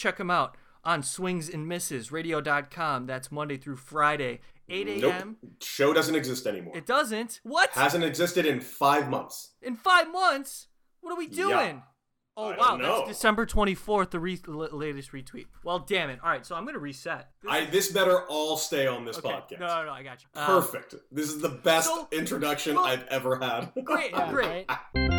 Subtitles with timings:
[0.00, 3.06] check him out on Swings and Misses Radio.com.
[3.06, 5.36] That's Monday through Friday, 8 a.m.
[5.42, 5.52] Nope.
[5.62, 6.76] Show doesn't exist anymore.
[6.76, 7.40] It doesn't.
[7.42, 7.70] What?
[7.70, 9.52] Hasn't existed in five months.
[9.62, 10.68] In five months?
[11.02, 11.34] What are we Yeah.
[11.34, 11.82] doing?
[12.36, 15.46] Oh I wow, that's December 24th, the re- l- latest retweet.
[15.64, 16.20] Well, damn it.
[16.22, 17.28] All right, so I'm gonna reset.
[17.42, 19.28] This I this better all stay on this okay.
[19.28, 19.60] podcast.
[19.60, 20.40] No, no, no, I got you.
[20.40, 20.94] Um, Perfect.
[21.10, 23.72] This is the best so- introduction well- I've ever had.
[23.84, 24.64] great, Yeah, great.
[24.68, 25.09] right?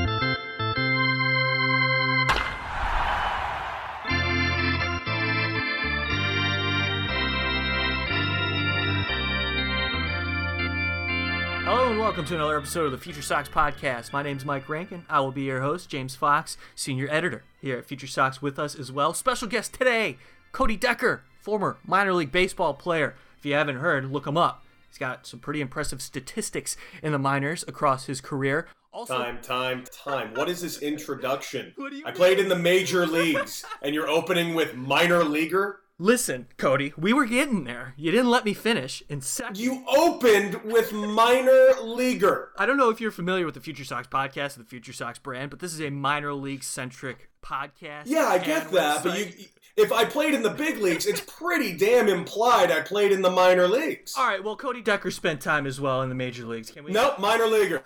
[12.12, 14.12] Welcome to another episode of the Future Sox Podcast.
[14.12, 15.06] My name is Mike Rankin.
[15.10, 18.76] I will be your host, James Fox, senior editor here at Future Sox with us
[18.76, 19.14] as well.
[19.14, 20.18] Special guest today,
[20.52, 23.16] Cody Decker, former minor league baseball player.
[23.40, 24.62] If you haven't heard, look him up.
[24.90, 28.68] He's got some pretty impressive statistics in the minors across his career.
[28.92, 30.34] Also, Time, time, time.
[30.34, 31.72] What is this introduction?
[31.78, 35.80] What do you I played in the major leagues, and you're opening with minor leaguer.
[36.00, 37.94] Listen, Cody, we were getting there.
[37.98, 39.04] You didn't let me finish.
[39.10, 42.52] In second, You opened with minor leaguer.
[42.58, 45.50] I don't know if you're familiar with the Future Sox podcast, the Future Sox brand,
[45.52, 48.04] but this is a minor league centric podcast.
[48.06, 49.46] Yeah, I get that, but you.
[49.78, 53.32] If I played in the big leagues, it's pretty damn implied I played in the
[53.32, 54.14] minor leagues.
[54.18, 56.70] All right, well, Cody Decker spent time as well in the major leagues.
[56.70, 56.92] Can we?
[56.92, 57.82] Nope, minor leaguer.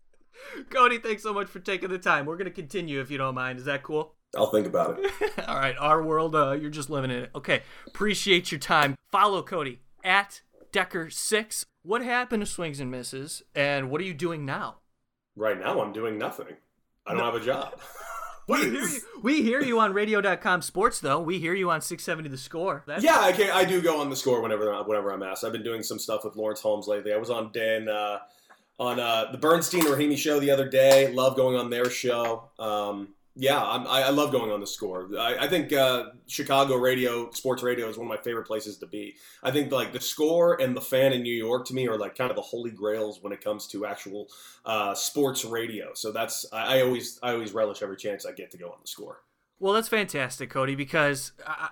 [0.70, 2.26] Cody, thanks so much for taking the time.
[2.26, 3.58] We're gonna continue if you don't mind.
[3.58, 4.14] Is that cool?
[4.36, 5.12] I'll think about it.
[5.48, 7.30] All right, our world, uh, you're just living in it.
[7.34, 8.96] Okay, appreciate your time.
[9.10, 11.64] Follow Cody at Decker6.
[11.82, 14.76] What happened to Swings and Misses, and what are you doing now?
[15.36, 16.56] Right now, I'm doing nothing.
[17.06, 17.78] I don't have a job.
[18.48, 21.20] We hear you, we hear you on radio.com sports, though.
[21.20, 22.84] We hear you on 670 The Score.
[22.86, 25.42] That's, Yeah, I can, I do go on the score whenever whenever I'm asked.
[25.42, 27.12] I've been doing some stuff with Lawrence Holmes lately.
[27.12, 28.18] I was on Dan uh,
[28.78, 31.12] on uh, the Bernstein Rahimi show the other day.
[31.12, 32.50] Love going on their show.
[32.60, 35.10] Um, yeah, I'm, I, love going on the score.
[35.18, 38.86] I, I think uh, Chicago radio, sports radio, is one of my favorite places to
[38.86, 39.16] be.
[39.42, 42.16] I think like the score and the fan in New York to me are like
[42.16, 44.28] kind of the holy grails when it comes to actual
[44.64, 45.92] uh, sports radio.
[45.92, 48.78] So that's I, I always I always relish every chance I get to go on
[48.80, 49.20] the score.
[49.58, 51.68] Well, that's fantastic, Cody, because I,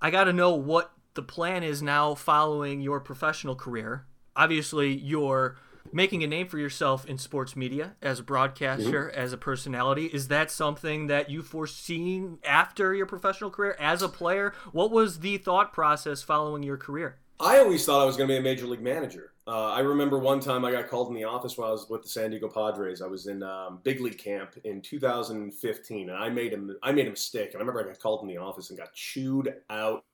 [0.00, 4.06] I got to know what the plan is now following your professional career.
[4.36, 5.56] Obviously, you're
[5.92, 10.06] making a name for yourself in sports media as a broadcaster, as a personality.
[10.06, 14.54] Is that something that you foreseen after your professional career as a player?
[14.72, 17.18] What was the thought process following your career?
[17.40, 19.32] I always thought I was going to be a major league manager.
[19.46, 22.02] Uh, I remember one time I got called in the office while I was with
[22.02, 23.00] the San Diego Padres.
[23.00, 27.06] I was in um, big league camp in 2015, and I made a I made
[27.06, 27.52] a mistake.
[27.52, 30.04] And I remember I got called in the office and got chewed out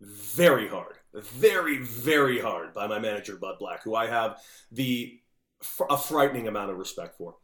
[0.00, 4.40] very hard, very very hard by my manager Bud Black, who I have
[4.70, 5.20] the
[5.88, 7.36] a frightening amount of respect for.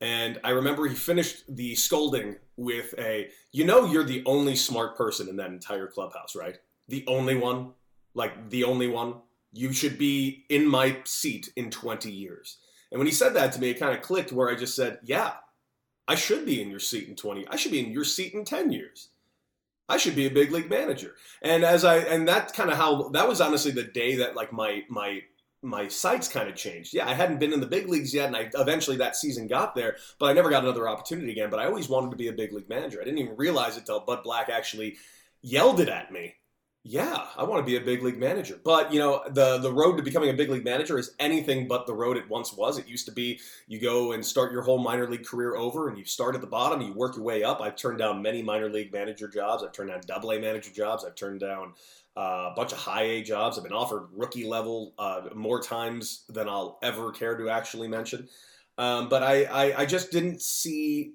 [0.00, 4.96] And I remember he finished the scolding with a, "You know, you're the only smart
[4.96, 6.56] person in that entire clubhouse, right?
[6.88, 7.74] The only one."
[8.14, 9.14] like the only one.
[9.52, 12.58] You should be in my seat in 20 years.
[12.90, 14.98] And when he said that to me, it kind of clicked where I just said,
[15.02, 15.34] yeah,
[16.08, 17.46] I should be in your seat in 20.
[17.48, 19.09] I should be in your seat in 10 years.
[19.90, 21.14] I should be a big league manager.
[21.42, 24.52] And as I and that's kind of how that was honestly the day that like
[24.52, 25.20] my my
[25.62, 26.94] my sights kind of changed.
[26.94, 29.74] Yeah, I hadn't been in the big leagues yet, and I eventually that season got
[29.74, 31.50] there, but I never got another opportunity again.
[31.50, 33.00] But I always wanted to be a big league manager.
[33.00, 34.96] I didn't even realize it till Bud Black actually
[35.42, 36.34] yelled it at me
[36.82, 38.58] yeah, I want to be a big league manager.
[38.64, 41.86] But you know, the the road to becoming a big league manager is anything but
[41.86, 42.78] the road it once was.
[42.78, 45.98] It used to be you go and start your whole minor league career over, and
[45.98, 47.60] you start at the bottom, you work your way up.
[47.60, 49.62] I've turned down many minor league manager jobs.
[49.62, 51.04] I've turned down double A manager jobs.
[51.04, 51.74] I've turned down
[52.16, 53.58] uh, a bunch of high A jobs.
[53.58, 58.26] I've been offered rookie level uh, more times than I'll ever care to actually mention.
[58.78, 61.12] Um, but I, I I just didn't see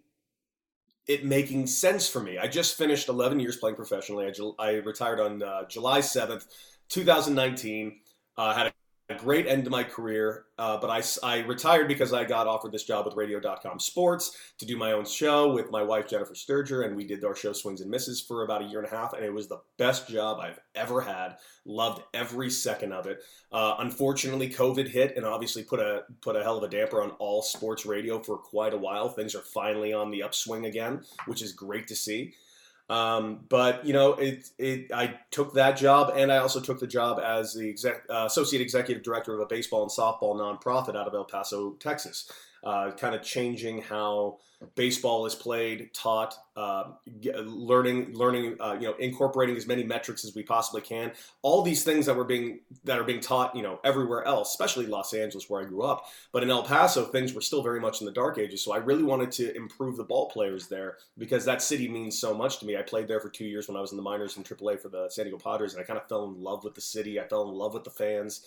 [1.08, 2.38] it making sense for me.
[2.38, 4.26] I just finished 11 years playing professionally.
[4.60, 6.46] I, I retired on uh, July 7th,
[6.90, 8.00] 2019.
[8.38, 8.74] Uh, had
[9.08, 10.90] a great end to my career, uh, but
[11.22, 15.06] I retired because I got offered this job with Radio.com Sports to do my own
[15.06, 18.44] show with my wife Jennifer Sturger, and we did our show Swings and Misses for
[18.44, 21.38] about a year and a half, and it was the best job I've ever had.
[21.66, 23.22] Loved every second of it.
[23.52, 27.12] Uh, unfortunately, COVID hit and obviously put a put a hell of a damper on
[27.12, 29.10] all sports radio for quite a while.
[29.10, 32.34] Things are finally on the upswing again, which is great to see.
[32.88, 36.88] Um, but you know, it, it I took that job, and I also took the
[36.88, 41.08] job as the exec, uh, associate executive director of a baseball and softball nonprofit out
[41.08, 42.32] of El Paso, Texas.
[42.66, 44.40] Uh, kind of changing how
[44.74, 46.86] baseball is played, taught, uh,
[47.44, 51.12] learning, learning, uh, you know, incorporating as many metrics as we possibly can.
[51.42, 54.88] All these things that were being that are being taught, you know, everywhere else, especially
[54.88, 56.06] Los Angeles where I grew up.
[56.32, 58.64] But in El Paso, things were still very much in the dark ages.
[58.64, 62.34] So I really wanted to improve the ball players there because that city means so
[62.34, 62.78] much to me.
[62.78, 64.90] I played there for two years when I was in the minors in AAA for
[64.90, 67.20] the San Diego Padres, and I kind of fell in love with the city.
[67.20, 68.46] I fell in love with the fans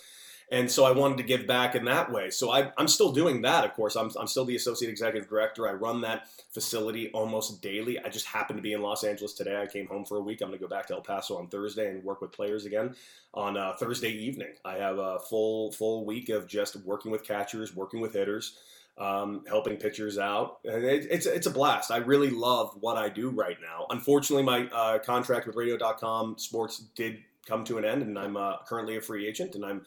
[0.50, 2.30] and so I wanted to give back in that way.
[2.30, 3.96] So I, am still doing that, of course.
[3.96, 5.68] I'm, I'm still the associate executive director.
[5.68, 7.98] I run that facility almost daily.
[7.98, 9.60] I just happen to be in Los Angeles today.
[9.60, 10.40] I came home for a week.
[10.40, 12.94] I'm going to go back to El Paso on Thursday and work with players again
[13.34, 14.54] on uh, Thursday evening.
[14.64, 18.56] I have a full full week of just working with catchers, working with hitters.
[18.96, 20.58] Um, helping pitchers out.
[20.64, 21.92] And it, it's it's a blast.
[21.92, 23.86] I really love what I do right now.
[23.90, 28.56] Unfortunately, my uh, contract with Radio.com Sports did come to an end, and I'm uh,
[28.66, 29.86] currently a free agent, and I'm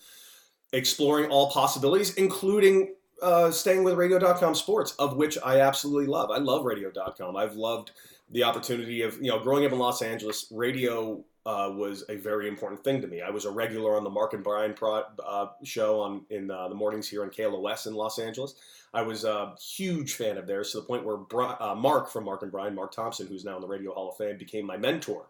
[0.73, 6.31] exploring all possibilities, including uh, staying with radio.com sports, of which I absolutely love.
[6.31, 7.35] I love radio.com.
[7.35, 7.91] I've loved
[8.31, 12.47] the opportunity of, you know, growing up in Los Angeles, radio uh, was a very
[12.47, 13.21] important thing to me.
[13.21, 16.67] I was a regular on the Mark and Brian pro, uh, show on in uh,
[16.69, 18.55] the mornings here on KLOS in Los Angeles.
[18.93, 22.25] I was a huge fan of theirs to the point where Bri- uh, Mark from
[22.25, 24.77] Mark and Brian, Mark Thompson, who's now in the Radio Hall of Fame, became my
[24.77, 25.27] mentor.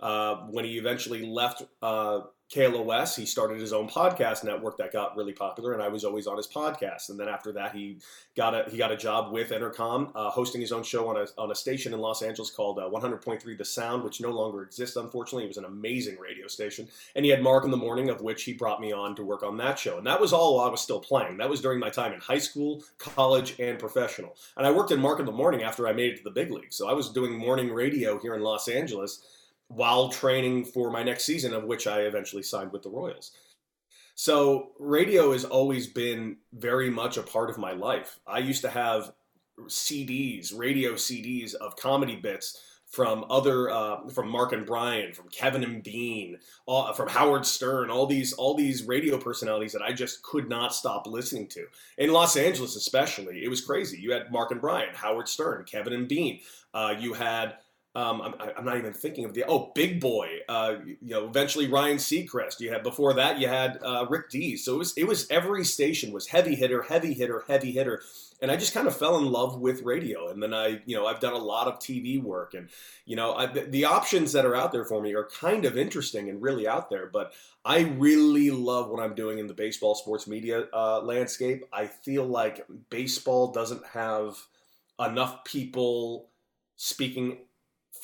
[0.00, 2.20] Uh, when he eventually left uh,
[2.52, 6.26] KLOS, he started his own podcast network that got really popular, and I was always
[6.26, 7.08] on his podcast.
[7.08, 7.98] And then after that, he
[8.36, 11.26] got a he got a job with Entercom, uh, hosting his own show on a
[11.38, 14.96] on a station in Los Angeles called uh, 100.3 The Sound, which no longer exists,
[14.96, 15.44] unfortunately.
[15.44, 16.86] It was an amazing radio station,
[17.16, 19.42] and he had Mark in the Morning, of which he brought me on to work
[19.42, 19.96] on that show.
[19.96, 21.38] And that was all while I was still playing.
[21.38, 24.36] That was during my time in high school, college, and professional.
[24.56, 26.50] And I worked in Mark in the Morning after I made it to the big
[26.50, 26.76] leagues.
[26.76, 29.26] So I was doing morning radio here in Los Angeles
[29.68, 33.32] while training for my next season, of which I eventually signed with the Royals.
[34.14, 38.20] So radio has always been very much a part of my life.
[38.26, 39.12] I used to have
[39.66, 45.64] CDs, radio CDs of comedy bits from other, uh, from Mark and Brian, from Kevin
[45.64, 46.38] and Bean,
[46.94, 51.08] from Howard Stern, all these, all these radio personalities that I just could not stop
[51.08, 51.66] listening to.
[51.98, 53.98] In Los Angeles, especially, it was crazy.
[53.98, 56.40] You had Mark and Brian, Howard Stern, Kevin and Bean.
[56.72, 57.56] Uh, you had
[57.96, 60.40] um, I'm, I'm, not even thinking of the oh big boy.
[60.48, 62.58] Uh, you know, eventually Ryan Seacrest.
[62.58, 64.64] You had before that you had uh, Rick Dees.
[64.64, 68.02] So it was it was every station was heavy hitter, heavy hitter, heavy hitter,
[68.42, 70.28] and I just kind of fell in love with radio.
[70.28, 72.68] And then I you know I've done a lot of TV work, and
[73.04, 76.28] you know I, the options that are out there for me are kind of interesting
[76.28, 77.06] and really out there.
[77.06, 77.32] But
[77.64, 81.64] I really love what I'm doing in the baseball sports media uh, landscape.
[81.72, 84.36] I feel like baseball doesn't have
[84.98, 86.30] enough people
[86.76, 87.38] speaking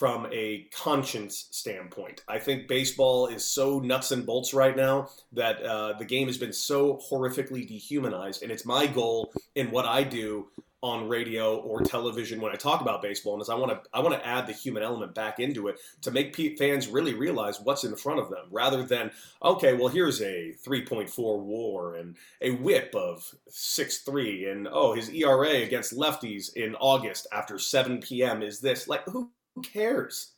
[0.00, 2.22] from a conscience standpoint.
[2.26, 6.38] I think baseball is so nuts and bolts right now that uh, the game has
[6.38, 10.48] been so horrifically dehumanized, and it's my goal in what I do
[10.80, 14.00] on radio or television when I talk about baseball, and is I want to I
[14.00, 17.84] want to add the human element back into it to make fans really realize what's
[17.84, 19.10] in front of them, rather than
[19.42, 25.56] okay, well here's a 3.4 WAR and a WHIP of 6.3, and oh his ERA
[25.56, 28.40] against lefties in August after 7 p.m.
[28.40, 30.32] is this like who who cares?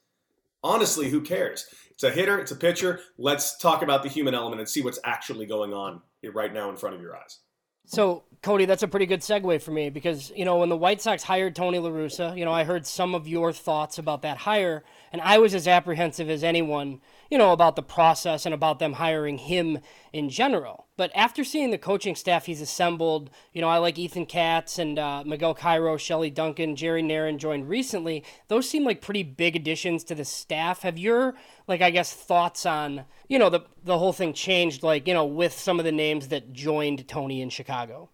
[0.65, 1.67] Honestly, who cares?
[1.91, 3.01] It's a hitter, it's a pitcher.
[3.19, 6.01] Let's talk about the human element and see what's actually going on
[6.33, 7.39] right now in front of your eyes.
[7.85, 11.03] So, Cody, that's a pretty good segue for me because, you know, when the White
[11.03, 14.37] Sox hired Tony La Russa, you know, I heard some of your thoughts about that
[14.37, 17.01] hire, and I was as apprehensive as anyone
[17.33, 19.79] you know, about the process and about them hiring him
[20.13, 20.89] in general.
[20.99, 24.99] But after seeing the coaching staff he's assembled, you know, I like Ethan Katz and
[24.99, 28.23] uh, Miguel Cairo, Shelley Duncan, Jerry Narron joined recently.
[28.49, 30.83] Those seem like pretty big additions to the staff.
[30.83, 31.35] Have your,
[31.67, 35.25] like, I guess, thoughts on, you know, the, the whole thing changed, like, you know,
[35.25, 38.11] with some of the names that joined Tony in Chicago?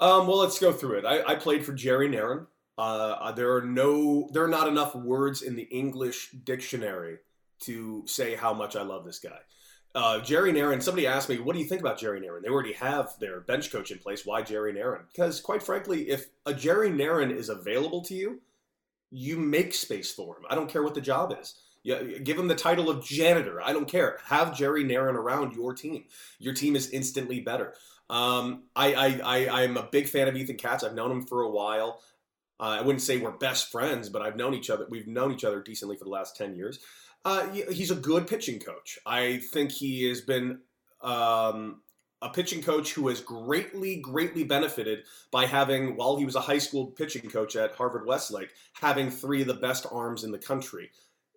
[0.00, 1.04] Um, well, let's go through it.
[1.04, 2.48] I, I played for Jerry Narron.
[2.76, 7.18] Uh, there are no, there are not enough words in the English dictionary
[7.60, 9.38] to say how much I love this guy.
[9.94, 12.42] Uh, Jerry Narron, somebody asked me, what do you think about Jerry Narron?
[12.42, 14.26] They already have their bench coach in place.
[14.26, 15.04] Why Jerry Narron?
[15.10, 18.42] Because, quite frankly, if a Jerry Narron is available to you,
[19.10, 20.44] you make space for him.
[20.50, 21.54] I don't care what the job is.
[21.82, 23.62] Yeah, give him the title of janitor.
[23.62, 24.18] I don't care.
[24.26, 26.04] Have Jerry Narron around your team.
[26.38, 27.74] Your team is instantly better.
[28.10, 30.84] Um, I, I, I, I'm a big fan of Ethan Katz.
[30.84, 32.00] I've known him for a while.
[32.58, 34.86] Uh, I wouldn't say we're best friends, but I've known each other.
[34.90, 36.80] We've known each other decently for the last ten years.
[37.26, 39.00] Uh, he's a good pitching coach.
[39.04, 40.60] I think he has been
[41.00, 41.80] um,
[42.22, 45.00] a pitching coach who has greatly, greatly benefited
[45.32, 49.40] by having, while he was a high school pitching coach at Harvard Westlake, having three
[49.40, 50.92] of the best arms in the country.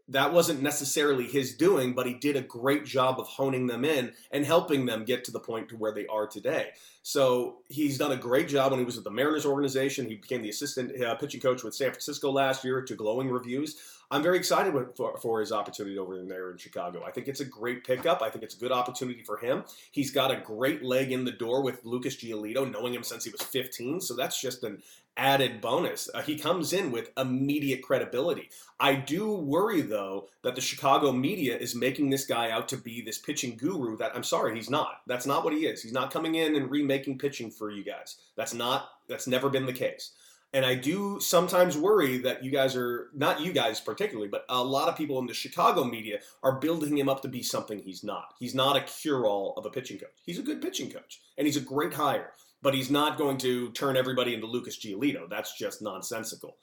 [0.10, 4.12] That wasn't necessarily his doing, but he did a great job of honing them in
[4.32, 6.70] and helping them get to the point to where they are today.
[7.04, 10.08] So he's done a great job when he was with the Mariners organization.
[10.08, 13.78] He became the assistant uh, pitching coach with San Francisco last year to glowing reviews.
[14.12, 17.04] I'm very excited for, for his opportunity over there in Chicago.
[17.06, 18.24] I think it's a great pickup.
[18.24, 19.64] I think it's a good opportunity for him.
[19.92, 23.30] He's got a great leg in the door with Lucas Giolito, knowing him since he
[23.30, 24.02] was 15.
[24.02, 24.82] So that's just an
[25.20, 26.10] added bonus.
[26.14, 28.50] Uh, he comes in with immediate credibility.
[28.80, 33.02] I do worry, though, that the Chicago media is making this guy out to be
[33.02, 35.02] this pitching guru that I'm sorry, he's not.
[35.06, 35.84] That's not what he is.
[35.84, 38.18] He's not coming in and remaking pitching for you guys.
[38.36, 40.14] That's not, that's never been the case.
[40.52, 44.64] And I do sometimes worry that you guys are, not you guys particularly, but a
[44.64, 48.04] lot of people in the Chicago media are building him up to be something he's
[48.04, 48.34] not.
[48.40, 50.10] He's not a cure all of a pitching coach.
[50.26, 53.72] He's a good pitching coach, and he's a great hire, but he's not going to
[53.72, 55.30] turn everybody into Lucas Giolito.
[55.30, 56.58] That's just nonsensical.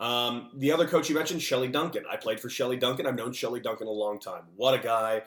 [0.00, 2.04] Um, the other coach you mentioned, Shelley Duncan.
[2.10, 3.06] I played for Shelley Duncan.
[3.06, 4.42] I've known Shelley Duncan a long time.
[4.56, 5.22] What a guy.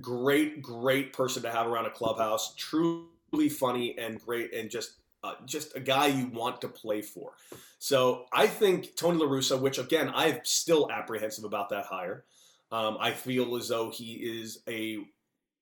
[0.00, 2.54] Great, great person to have around a clubhouse.
[2.56, 7.32] Truly funny and great and just uh, just a guy you want to play for.
[7.78, 12.24] So I think Tony La Russa, which again I'm still apprehensive about that hire.
[12.70, 14.98] Um, I feel as though he is a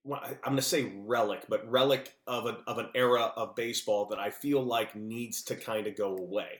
[0.03, 4.19] I'm going to say relic, but relic of an of an era of baseball that
[4.19, 6.59] I feel like needs to kind of go away.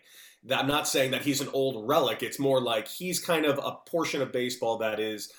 [0.50, 2.24] I'm not saying that he's an old relic.
[2.24, 5.32] It's more like he's kind of a portion of baseball that is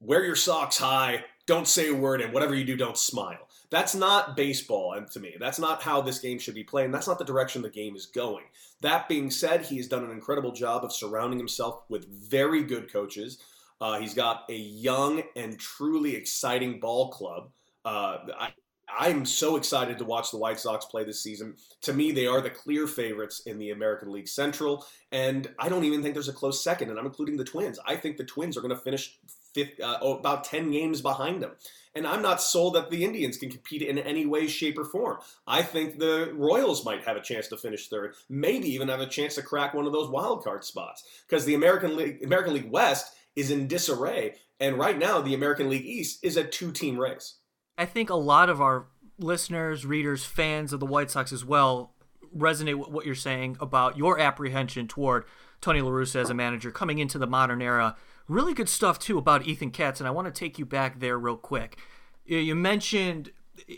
[0.00, 3.48] wear your socks high, don't say a word, and whatever you do, don't smile.
[3.70, 5.36] That's not baseball and to me.
[5.40, 6.84] That's not how this game should be played.
[6.84, 8.44] And that's not the direction the game is going.
[8.80, 12.92] That being said, he has done an incredible job of surrounding himself with very good
[12.92, 13.38] coaches.
[13.80, 17.50] Uh, he's got a young and truly exciting ball club.
[17.84, 18.52] Uh, I,
[18.88, 21.56] I'm so excited to watch the White Sox play this season.
[21.82, 25.84] To me, they are the clear favorites in the American League Central, and I don't
[25.84, 27.78] even think there's a close second, and I'm including the Twins.
[27.84, 29.18] I think the Twins are going to finish
[29.56, 31.52] uh, oh, about 10 games behind them.
[31.94, 35.18] And I'm not sold that the Indians can compete in any way, shape, or form.
[35.46, 39.06] I think the Royals might have a chance to finish third, maybe even have a
[39.06, 41.04] chance to crack one of those wild card spots.
[41.26, 45.68] Because the American League, American League West is in disarray, and right now the American
[45.68, 47.38] League East is a two-team race.
[47.78, 48.86] I think a lot of our
[49.18, 51.94] listeners, readers, fans of the White Sox as well
[52.36, 55.24] resonate with what you're saying about your apprehension toward
[55.60, 57.96] Tony La Russa as a manager coming into the modern era
[58.28, 61.18] Really good stuff too about Ethan Katz, and I want to take you back there
[61.18, 61.78] real quick.
[62.24, 63.30] You mentioned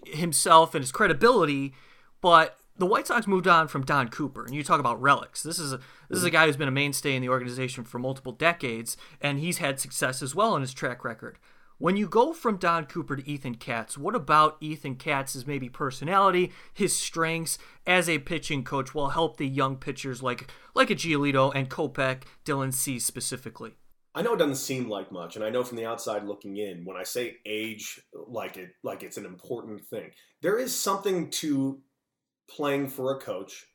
[0.06, 1.74] himself and his credibility,
[2.22, 5.42] but the White Sox moved on from Don Cooper, and you talk about relics.
[5.42, 6.32] This is a this is a mm.
[6.32, 10.23] guy who's been a mainstay in the organization for multiple decades, and he's had success
[10.23, 11.38] as well in his track record.
[11.80, 16.52] When you go from Don Cooper to Ethan Katz, what about Ethan Katz's maybe personality,
[16.75, 17.56] his strengths
[17.87, 22.23] as a pitching coach will help the young pitchers like like a Giolito and Kopech,
[22.44, 23.75] Dylan Cease specifically?
[24.14, 26.85] I know it doesn't seem like much, and I know from the outside looking in,
[26.85, 30.11] when I say age, like it, like it's an important thing.
[30.42, 31.80] There is something to
[32.49, 33.67] playing for a coach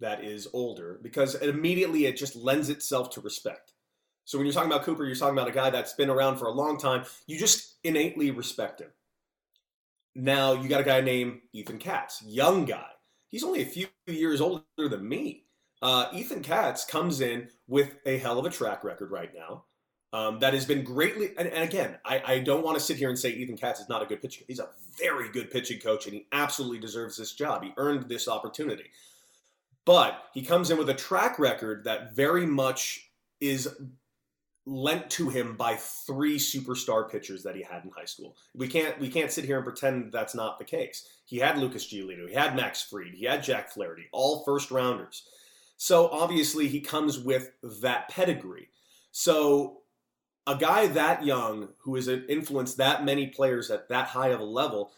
[0.00, 3.72] that is older because immediately it just lends itself to respect.
[4.24, 6.46] So when you're talking about Cooper, you're talking about a guy that's been around for
[6.46, 7.04] a long time.
[7.26, 8.90] You just innately respect him.
[10.14, 12.88] Now you got a guy named Ethan Katz, young guy.
[13.28, 15.44] He's only a few years older than me.
[15.82, 19.64] Uh, Ethan Katz comes in with a hell of a track record right now
[20.12, 21.30] um, that has been greatly.
[21.36, 23.88] And, and again, I, I, don't want to sit here and say Ethan Katz is
[23.88, 24.42] not a good pitching.
[24.42, 24.48] Coach.
[24.48, 27.62] He's a very good pitching coach, and he absolutely deserves this job.
[27.62, 28.90] He earned this opportunity,
[29.84, 33.10] but he comes in with a track record that very much
[33.40, 33.68] is
[34.66, 38.36] lent to him by three superstar pitchers that he had in high school.
[38.54, 41.08] We can't we can't sit here and pretend that's not the case.
[41.24, 45.22] He had Lucas Giolito, he had Max Fried, he had Jack Flaherty, all first rounders.
[45.76, 48.68] So obviously he comes with that pedigree.
[49.12, 49.82] So
[50.46, 54.44] a guy that young who has influenced that many players at that high of a
[54.44, 54.92] level,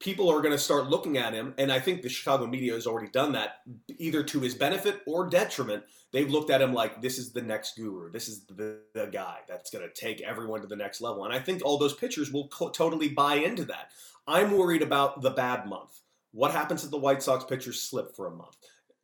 [0.00, 1.54] people are going to start looking at him.
[1.58, 3.60] And I think the Chicago media has already done that,
[3.98, 5.84] either to his benefit or detriment.
[6.12, 8.10] They've looked at him like this is the next guru.
[8.10, 11.24] This is the, the guy that's going to take everyone to the next level.
[11.24, 13.90] And I think all those pitchers will co- totally buy into that.
[14.26, 16.00] I'm worried about the bad month.
[16.32, 18.56] What happens if the White Sox pitchers slip for a month?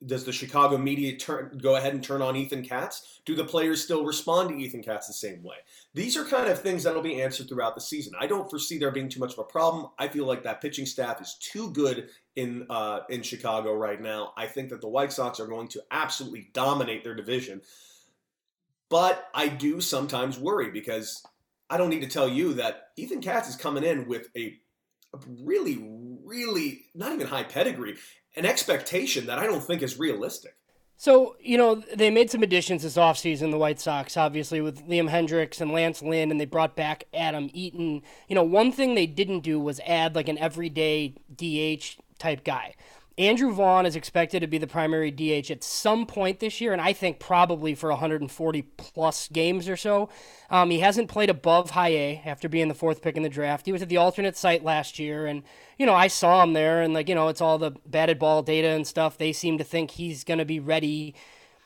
[0.07, 3.21] Does the Chicago media turn go ahead and turn on Ethan Katz?
[3.25, 5.57] Do the players still respond to Ethan Katz the same way?
[5.95, 8.12] These are kind of things that'll be answered throughout the season.
[8.19, 9.88] I don't foresee there being too much of a problem.
[9.99, 14.33] I feel like that pitching staff is too good in uh, in Chicago right now.
[14.37, 17.61] I think that the White Sox are going to absolutely dominate their division.
[18.90, 21.23] But I do sometimes worry because
[21.69, 24.59] I don't need to tell you that Ethan Katz is coming in with a,
[25.43, 25.78] really,
[26.25, 27.97] really not even high pedigree
[28.38, 30.54] an expectation that I don't think is realistic.
[30.97, 35.09] So, you know, they made some additions this offseason, the White Sox, obviously, with Liam
[35.09, 38.02] Hendriks and Lance Lynn, and they brought back Adam Eaton.
[38.28, 42.75] You know, one thing they didn't do was add like an everyday DH type guy.
[43.18, 46.80] Andrew Vaughn is expected to be the primary DH at some point this year, and
[46.80, 50.08] I think probably for 140 plus games or so.
[50.50, 53.66] Um, he hasn't played above high A after being the fourth pick in the draft.
[53.66, 55.42] He was at the alternate site last year, and
[55.78, 58.44] you know I saw him there, and like you know it's all the batted ball
[58.44, 59.18] data and stuff.
[59.18, 61.16] They seem to think he's going to be ready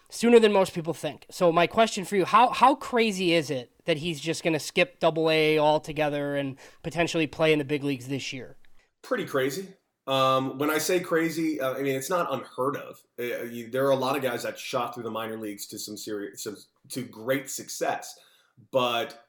[0.09, 1.27] sooner than most people think.
[1.31, 4.59] So my question for you: how how crazy is it that he's just going to
[4.59, 8.57] skip Double A altogether and potentially play in the big leagues this year?
[9.03, 9.69] Pretty crazy.
[10.13, 13.03] Um, when I say crazy, uh, I mean it's not unheard of.
[13.19, 15.79] Uh, you, there are a lot of guys that shot through the minor leagues to
[15.79, 16.59] some serious, some,
[16.91, 18.19] to great success,
[18.73, 19.25] but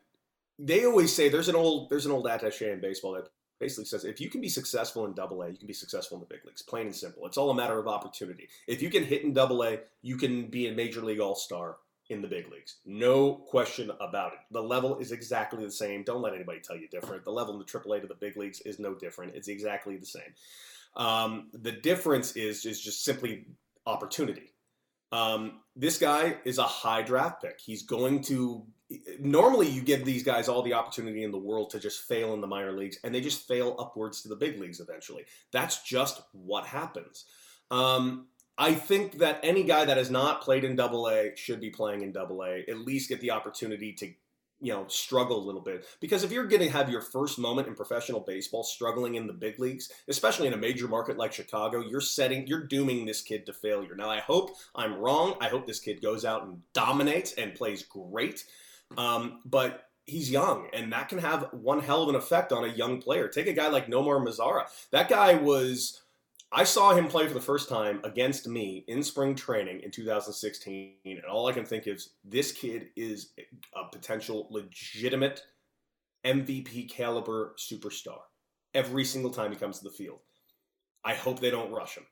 [0.59, 3.29] they always say there's an old there's an old attaché in baseball that
[3.61, 6.19] basically says if you can be successful in Double A, you can be successful in
[6.19, 6.61] the big leagues.
[6.61, 7.25] Plain and simple.
[7.27, 8.49] It's all a matter of opportunity.
[8.67, 11.77] If you can hit in Double A, you can be a major league all star
[12.09, 12.79] in the big leagues.
[12.85, 14.39] No question about it.
[14.51, 16.03] The level is exactly the same.
[16.03, 17.23] Don't let anybody tell you different.
[17.23, 19.33] The level in the AAA to the big leagues is no different.
[19.35, 20.33] It's exactly the same.
[20.95, 23.47] Um, the difference is is just simply
[23.85, 24.53] opportunity.
[25.11, 27.59] Um, this guy is a high draft pick.
[27.63, 28.65] He's going to
[29.19, 32.41] normally you give these guys all the opportunity in the world to just fail in
[32.41, 35.23] the minor leagues, and they just fail upwards to the big leagues eventually.
[35.51, 37.25] That's just what happens.
[37.71, 41.71] Um, I think that any guy that has not played in Double A should be
[41.71, 42.63] playing in Double A.
[42.69, 44.13] At least get the opportunity to,
[44.63, 45.85] you know, struggle a little bit.
[45.99, 49.33] Because if you're going to have your first moment in professional baseball, struggling in the
[49.33, 53.45] big leagues, especially in a major market like Chicago, you're setting, you're dooming this kid
[53.45, 53.93] to failure.
[53.95, 55.35] Now, I hope I'm wrong.
[55.41, 58.45] I hope this kid goes out and dominates and plays great.
[58.97, 62.73] Um, but he's young, and that can have one hell of an effect on a
[62.73, 63.27] young player.
[63.27, 66.02] Take a guy like Nomar Mazara That guy was
[66.55, 70.93] I saw him play for the first time against me in spring training in 2016,
[71.03, 73.31] and all I can think is this kid is
[73.75, 75.41] a potential legitimate
[76.23, 78.19] MVP caliber superstar
[78.75, 80.19] every single time he comes to the field.
[81.03, 82.05] I hope they don't rush him,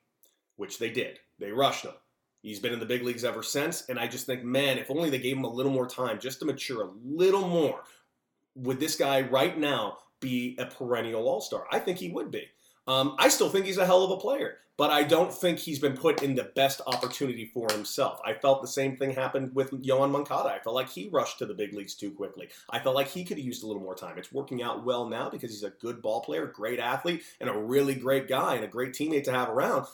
[0.56, 1.20] which they did.
[1.38, 1.94] They rushed him.
[2.42, 5.08] He's been in the big leagues ever since, and I just think, man, if only
[5.08, 7.84] they gave him a little more time just to mature a little more,
[8.56, 11.64] would this guy right now be a perennial all star?
[11.70, 12.48] I think he would be.
[12.86, 15.78] Um, I still think he's a hell of a player, but I don't think he's
[15.78, 18.20] been put in the best opportunity for himself.
[18.24, 20.48] I felt the same thing happened with Yoan Moncada.
[20.48, 22.48] I felt like he rushed to the big leagues too quickly.
[22.70, 24.18] I felt like he could have used a little more time.
[24.18, 27.56] It's working out well now because he's a good ball player, great athlete, and a
[27.56, 29.86] really great guy and a great teammate to have around.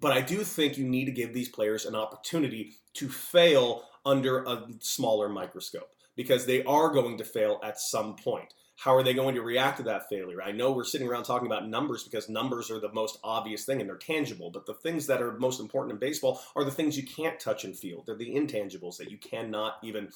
[0.00, 4.44] But I do think you need to give these players an opportunity to fail under
[4.44, 9.14] a smaller microscope because they are going to fail at some point how are they
[9.14, 10.42] going to react to that failure?
[10.42, 13.80] I know we're sitting around talking about numbers because numbers are the most obvious thing
[13.80, 16.96] and they're tangible, but the things that are most important in baseball are the things
[16.96, 18.04] you can't touch and feel.
[18.06, 20.10] They're the intangibles that you cannot even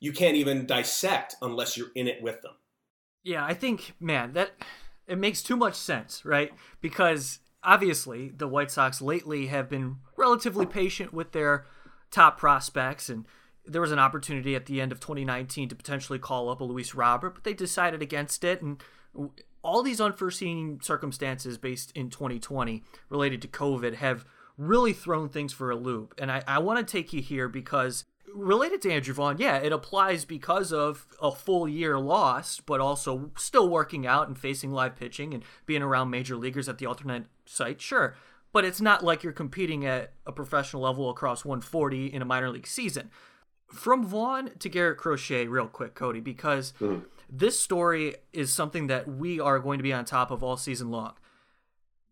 [0.00, 2.52] you can't even dissect unless you're in it with them.
[3.22, 4.52] Yeah, I think man, that
[5.06, 6.52] it makes too much sense, right?
[6.80, 11.66] Because obviously the White Sox lately have been relatively patient with their
[12.10, 13.26] top prospects and
[13.66, 16.94] there was an opportunity at the end of 2019 to potentially call up a Luis
[16.94, 18.62] Robert, but they decided against it.
[18.62, 18.82] And
[19.62, 24.24] all these unforeseen circumstances based in 2020 related to COVID have
[24.56, 26.14] really thrown things for a loop.
[26.18, 29.72] And I, I want to take you here because related to Andrew Vaughn, yeah, it
[29.72, 34.96] applies because of a full year lost, but also still working out and facing live
[34.96, 37.80] pitching and being around major leaguers at the alternate site.
[37.80, 38.14] Sure.
[38.52, 42.50] But it's not like you're competing at a professional level across 140 in a minor
[42.50, 43.10] league season
[43.66, 47.04] from Vaughn to Garrett Crochet, real quick, Cody, because mm-hmm.
[47.28, 50.90] this story is something that we are going to be on top of all season
[50.90, 51.14] long.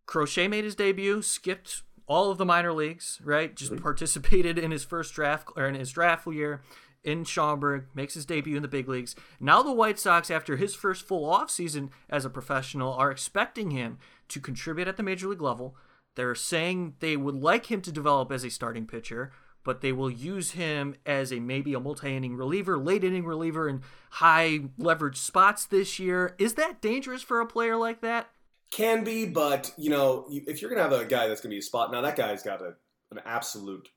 [0.06, 3.54] Crochet made his debut, skipped all of the minor leagues, right?
[3.54, 3.82] Just mm-hmm.
[3.82, 6.62] participated in his first draft or in his draft year
[7.02, 9.14] in Schaumburg, makes his debut in the big leagues.
[9.38, 13.98] Now the White Sox, after his first full offseason as a professional, are expecting him
[14.28, 15.76] to contribute at the major league level.
[16.14, 19.32] They're saying they would like him to develop as a starting pitcher
[19.64, 23.82] but they will use him as a maybe a multi-inning reliever, late inning reliever in
[24.10, 26.34] high leverage spots this year.
[26.38, 28.30] Is that dangerous for a player like that?
[28.70, 31.62] Can be, but you know, if you're gonna have a guy that's gonna be a
[31.62, 32.74] spot, now that guy's got a,
[33.10, 33.88] an absolute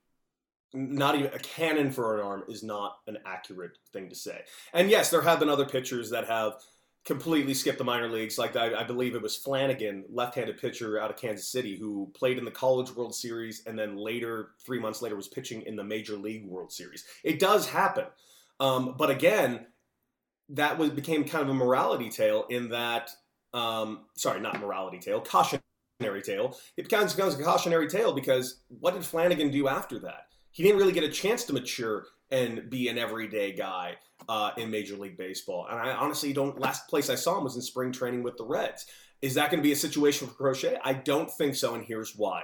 [0.73, 4.41] not even a cannon for an arm is not an accurate thing to say.
[4.73, 6.53] And yes, there have been other pitchers that have
[7.07, 8.37] completely skipped the minor leagues.
[8.37, 12.37] Like I, I, believe it was Flanagan, left-handed pitcher out of Kansas City, who played
[12.37, 15.83] in the College World Series and then later, three months later, was pitching in the
[15.83, 17.05] Major League World Series.
[17.23, 18.05] It does happen,
[18.59, 19.67] um, but again,
[20.49, 23.09] that was became kind of a morality tale in that.
[23.53, 25.61] Um, sorry, not morality tale, cautionary
[26.23, 26.57] tale.
[26.75, 30.27] It becomes, becomes a cautionary tale because what did Flanagan do after that?
[30.57, 33.95] he didn't really get a chance to mature and be an everyday guy
[34.27, 35.67] uh, in Major League Baseball.
[35.69, 36.59] And I honestly don't.
[36.59, 38.85] Last place I saw him was in spring training with the Reds.
[39.21, 40.77] Is that going to be a situation for Crochet?
[40.83, 42.43] I don't think so, and here's why.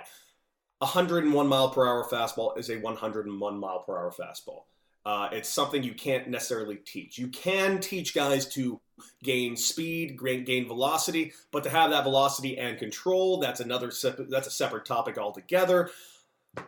[0.79, 4.63] 101 mile per hour fastball is a 101 mile per hour fastball.
[5.05, 7.17] Uh, it's something you can't necessarily teach.
[7.17, 8.79] You can teach guys to
[9.21, 13.91] gain speed, gain velocity, but to have that velocity and control, that's another
[14.29, 15.89] that's a separate topic altogether.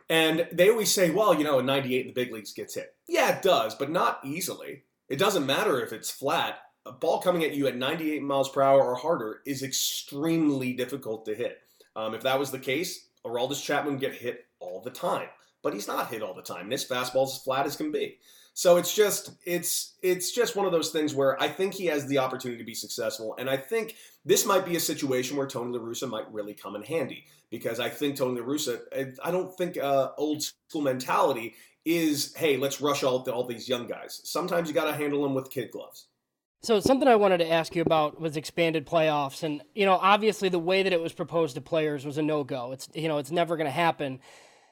[0.09, 2.95] And they always say, well, you know, a 98 in the big leagues gets hit.
[3.07, 4.83] Yeah, it does, but not easily.
[5.09, 6.59] It doesn't matter if it's flat.
[6.85, 11.25] A ball coming at you at 98 miles per hour or harder is extremely difficult
[11.25, 11.59] to hit.
[11.95, 15.27] Um, if that was the case, Aroldis Chapman would get hit all the time,
[15.63, 16.69] but he's not hit all the time.
[16.69, 18.17] This fastball's as flat as can be.
[18.53, 22.07] So it's just it's it's just one of those things where I think he has
[22.07, 23.95] the opportunity to be successful, and I think
[24.25, 27.79] this might be a situation where Tony La Russa might really come in handy because
[27.79, 28.79] I think Tony La Russa,
[29.23, 33.87] I don't think uh, old school mentality is hey let's rush all all these young
[33.87, 34.19] guys.
[34.23, 36.07] Sometimes you got to handle them with kid gloves.
[36.61, 40.49] So something I wanted to ask you about was expanded playoffs, and you know, obviously
[40.49, 42.71] the way that it was proposed to players was a no go.
[42.71, 44.19] It's you know, it's never going to happen,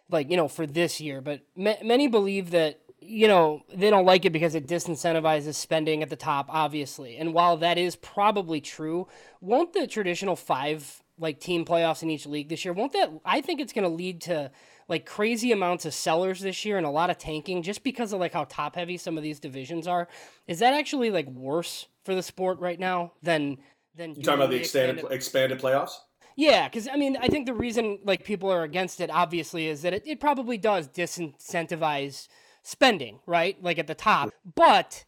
[0.10, 1.22] like you know, for this year.
[1.22, 6.10] But many believe that you know, they don't like it because it disincentivizes spending at
[6.10, 7.18] the top, obviously.
[7.18, 9.08] And while that is probably true,
[9.42, 13.42] won't the traditional five like team playoffs in each league this year, won't that I
[13.42, 14.52] think it's gonna lead to
[14.90, 18.20] like crazy amounts of sellers this year and a lot of tanking just because of
[18.20, 20.08] like how top heavy some of these divisions are.
[20.48, 23.58] Is that actually like worse for the sport right now than
[23.96, 25.94] than you talking about the expanded expanded, expanded playoffs?
[26.36, 29.84] Yeah, because I mean, I think the reason like people are against it obviously is
[29.84, 32.28] that it, it probably does disincentivize
[32.64, 33.62] spending, right?
[33.62, 34.32] Like at the top.
[34.56, 35.06] But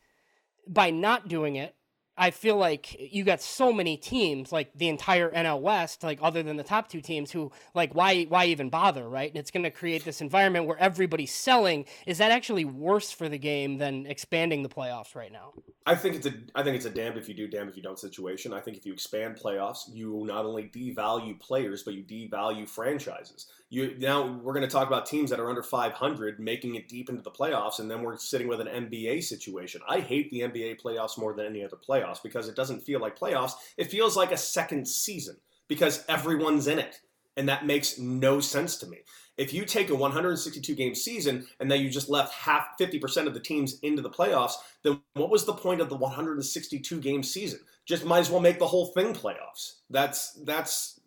[0.67, 1.75] by not doing it,
[2.17, 6.43] I feel like you got so many teams, like the entire NL West, like other
[6.43, 9.29] than the top two teams, who like why why even bother, right?
[9.29, 11.85] And it's going to create this environment where everybody's selling.
[12.05, 15.51] Is that actually worse for the game than expanding the playoffs right now?
[15.85, 17.83] I think it's a I think it's a damned if you do, damned if you
[17.83, 18.53] don't situation.
[18.53, 23.47] I think if you expand playoffs, you not only devalue players, but you devalue franchises
[23.75, 27.09] you now we're going to talk about teams that are under 500 making it deep
[27.09, 29.81] into the playoffs and then we're sitting with an NBA situation.
[29.87, 33.19] I hate the NBA playoffs more than any other playoffs because it doesn't feel like
[33.19, 33.51] playoffs.
[33.75, 35.35] It feels like a second season
[35.67, 37.01] because everyone's in it
[37.35, 38.99] and that makes no sense to me.
[39.37, 43.33] If you take a 162 game season and then you just left half 50% of
[43.33, 47.59] the teams into the playoffs, then what was the point of the 162 game season?
[47.85, 49.81] Just might as well make the whole thing playoffs.
[49.89, 50.99] That's that's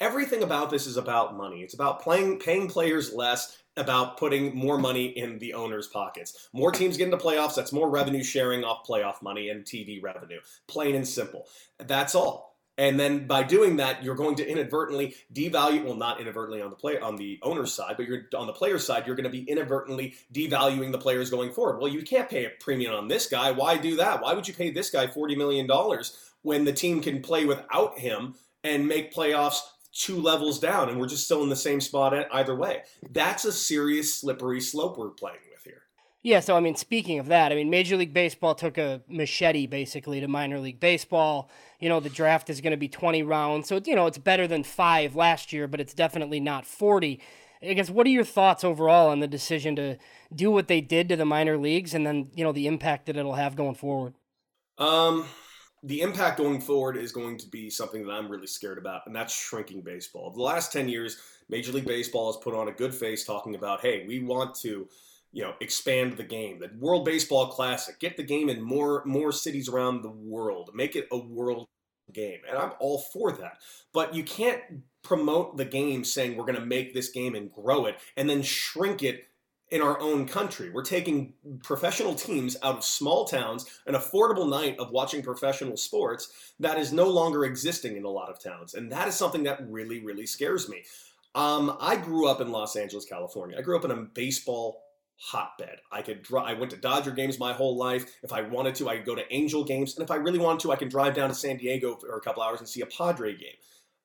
[0.00, 1.62] everything about this is about money.
[1.62, 6.48] It's about playing, paying players less, about putting more money in the owners' pockets.
[6.52, 7.54] More teams get into playoffs.
[7.54, 10.40] That's more revenue sharing off playoff money and TV revenue.
[10.66, 11.46] Plain and simple.
[11.78, 12.50] That's all.
[12.78, 15.84] And then by doing that, you're going to inadvertently devalue.
[15.84, 18.86] Well, not inadvertently on the play on the owner's side, but you're on the player's
[18.86, 19.06] side.
[19.06, 21.78] You're going to be inadvertently devaluing the players going forward.
[21.78, 23.50] Well, you can't pay a premium on this guy.
[23.50, 24.22] Why do that?
[24.22, 27.98] Why would you pay this guy forty million dollars when the team can play without
[27.98, 28.34] him
[28.64, 29.60] and make playoffs
[29.92, 32.82] two levels down and we're just still in the same spot either way.
[33.10, 35.82] That's a serious slippery slope we're playing with here.
[36.22, 39.66] Yeah, so I mean, speaking of that, I mean, Major League Baseball took a machete
[39.66, 41.50] basically to minor league baseball.
[41.80, 43.68] You know, the draft is going to be 20 rounds.
[43.68, 47.20] So, you know, it's better than five last year, but it's definitely not 40.
[47.62, 49.96] I guess, what are your thoughts overall on the decision to
[50.34, 53.16] do what they did to the minor leagues and then, you know, the impact that
[53.16, 54.14] it'll have going forward?
[54.78, 55.26] Um,
[55.82, 59.16] the impact going forward is going to be something that I'm really scared about, and
[59.16, 60.30] that's shrinking baseball.
[60.30, 61.16] The last 10 years,
[61.48, 64.88] Major League Baseball has put on a good face talking about, hey, we want to,
[65.32, 66.58] you know, expand the game.
[66.58, 70.96] The World Baseball Classic, get the game in more more cities around the world, make
[70.96, 71.66] it a world
[72.12, 72.40] game.
[72.48, 73.58] And I'm all for that.
[73.92, 74.60] But you can't
[75.02, 78.42] promote the game saying we're going to make this game and grow it and then
[78.42, 79.29] shrink it
[79.70, 80.70] in our own country.
[80.70, 86.52] We're taking professional teams out of small towns, an affordable night of watching professional sports
[86.58, 88.74] that is no longer existing in a lot of towns.
[88.74, 90.82] And that is something that really, really scares me.
[91.34, 93.56] Um, I grew up in Los Angeles, California.
[93.56, 94.82] I grew up in a baseball
[95.20, 95.76] hotbed.
[95.92, 96.48] I could drive.
[96.48, 98.06] I went to Dodger games my whole life.
[98.22, 100.60] If I wanted to, I could go to Angel games, and if I really wanted
[100.60, 102.86] to, I could drive down to San Diego for a couple hours and see a
[102.86, 103.54] Padre game.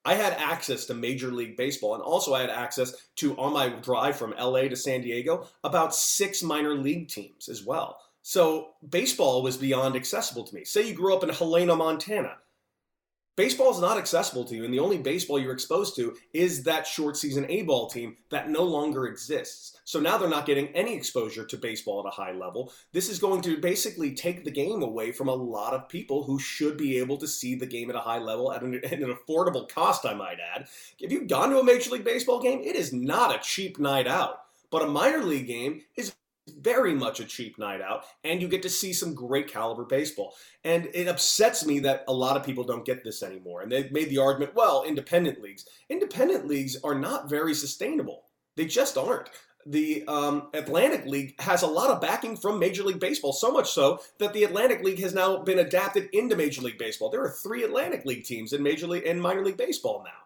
[0.06, 3.70] I had access to Major League Baseball, and also I had access to, on my
[3.70, 8.00] drive from LA to San Diego, about six minor league teams as well.
[8.22, 10.64] So baseball was beyond accessible to me.
[10.64, 12.38] Say you grew up in Helena, Montana.
[13.36, 16.88] Baseball is not accessible to you, and the only baseball you're exposed to is that
[16.88, 19.78] short season A ball team that no longer exists.
[19.84, 22.72] So now they're not getting any exposure to baseball at a high level.
[22.94, 26.40] This is going to basically take the game away from a lot of people who
[26.40, 29.14] should be able to see the game at a high level at an, at an
[29.14, 30.68] affordable cost, I might add.
[31.00, 34.08] If you've gone to a Major League Baseball game, it is not a cheap night
[34.08, 34.44] out.
[34.72, 36.14] But a minor league game is
[36.48, 40.34] very much a cheap night out, and you get to see some great caliber baseball.
[40.64, 43.62] And it upsets me that a lot of people don't get this anymore.
[43.62, 45.66] And they've made the argument, well, independent leagues.
[45.90, 48.24] Independent leagues are not very sustainable.
[48.56, 49.30] They just aren't
[49.66, 53.72] the um, Atlantic League has a lot of backing from Major League Baseball, so much
[53.72, 57.10] so that the Atlantic League has now been adapted into Major League Baseball.
[57.10, 60.25] There are three Atlantic League teams in Major League and minor league baseball now.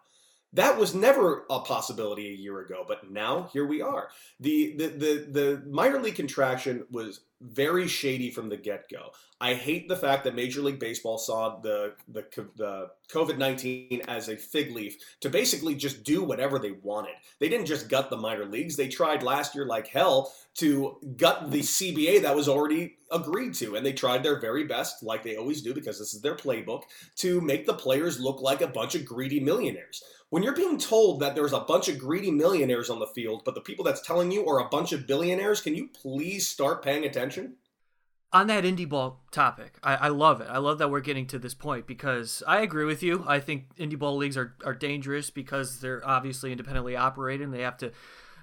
[0.52, 4.08] That was never a possibility a year ago, but now here we are.
[4.40, 9.12] The the the, the minor league contraction was very shady from the get go.
[9.42, 12.26] I hate the fact that Major League Baseball saw the the,
[12.56, 17.14] the COVID nineteen as a fig leaf to basically just do whatever they wanted.
[17.38, 18.76] They didn't just gut the minor leagues.
[18.76, 23.76] They tried last year like hell to gut the CBA that was already agreed to,
[23.76, 26.82] and they tried their very best, like they always do, because this is their playbook,
[27.16, 30.02] to make the players look like a bunch of greedy millionaires.
[30.28, 33.54] When you're being told that there's a bunch of greedy millionaires on the field, but
[33.54, 37.04] the people that's telling you are a bunch of billionaires, can you please start paying
[37.04, 37.56] attention?
[38.32, 40.46] On that indie ball topic, I, I, love it.
[40.48, 43.24] I love that we're getting to this point because I agree with you.
[43.26, 47.50] I think indie ball leagues are, are dangerous because they're obviously independently operating.
[47.50, 47.92] They have to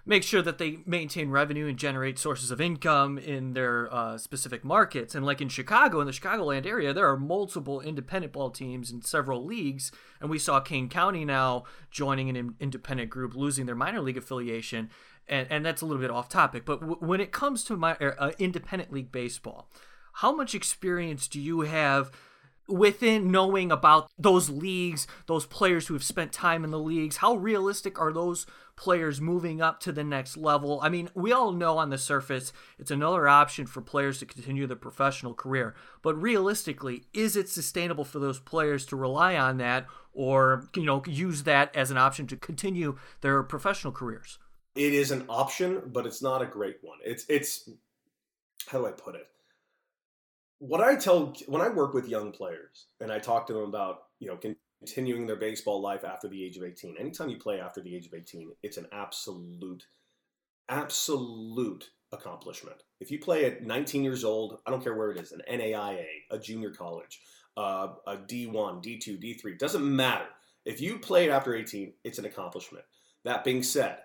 [0.08, 4.63] make sure that they maintain revenue and generate sources of income in their uh, specific
[4.63, 5.13] markets.
[5.13, 9.02] And like in Chicago, in the Chicagoland area, there are multiple independent ball teams in
[9.02, 9.91] several leagues.
[10.21, 14.89] And we saw Kane County now joining an independent group, losing their minor league affiliation
[15.30, 17.94] and, and that's a little bit off topic, but w- when it comes to my
[17.96, 19.70] uh, independent league baseball,
[20.13, 22.12] how much experience do you have
[22.68, 27.18] within knowing about those leagues, those players who have spent time in the leagues?
[27.18, 30.80] How realistic are those players moving up to the next level?
[30.82, 34.68] I mean, we all know on the surface it's another option for players to continue
[34.68, 39.88] their professional career, but realistically, is it sustainable for those players to rely on that
[40.13, 44.40] or, you know, use that as an option to continue their professional careers?
[44.78, 47.00] It is an option, but it's not a great one.
[47.04, 47.70] It's it's
[48.68, 49.28] how do I put it?
[50.60, 54.04] What I tell when I work with young players and I talk to them about
[54.20, 54.38] you know
[54.80, 56.96] continuing their baseball life after the age of 18.
[57.00, 59.86] Anytime you play after the age of 18, it's an absolute,
[60.70, 62.84] absolute accomplishment.
[63.00, 66.06] If you play at 19 years old, I don't care where it is, an NAIA,
[66.32, 67.22] a junior college,
[67.58, 70.28] uh, a D1, D2, D3, doesn't matter.
[70.66, 72.86] If you play after 18, it's an accomplishment.
[73.24, 74.00] That being said,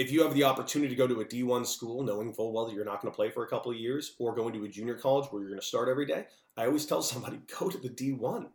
[0.00, 2.74] if you have the opportunity to go to a D1 school, knowing full well that
[2.74, 4.94] you're not going to play for a couple of years, or going to a junior
[4.94, 6.24] college where you're going to start every day,
[6.56, 8.46] I always tell somebody go to the D1.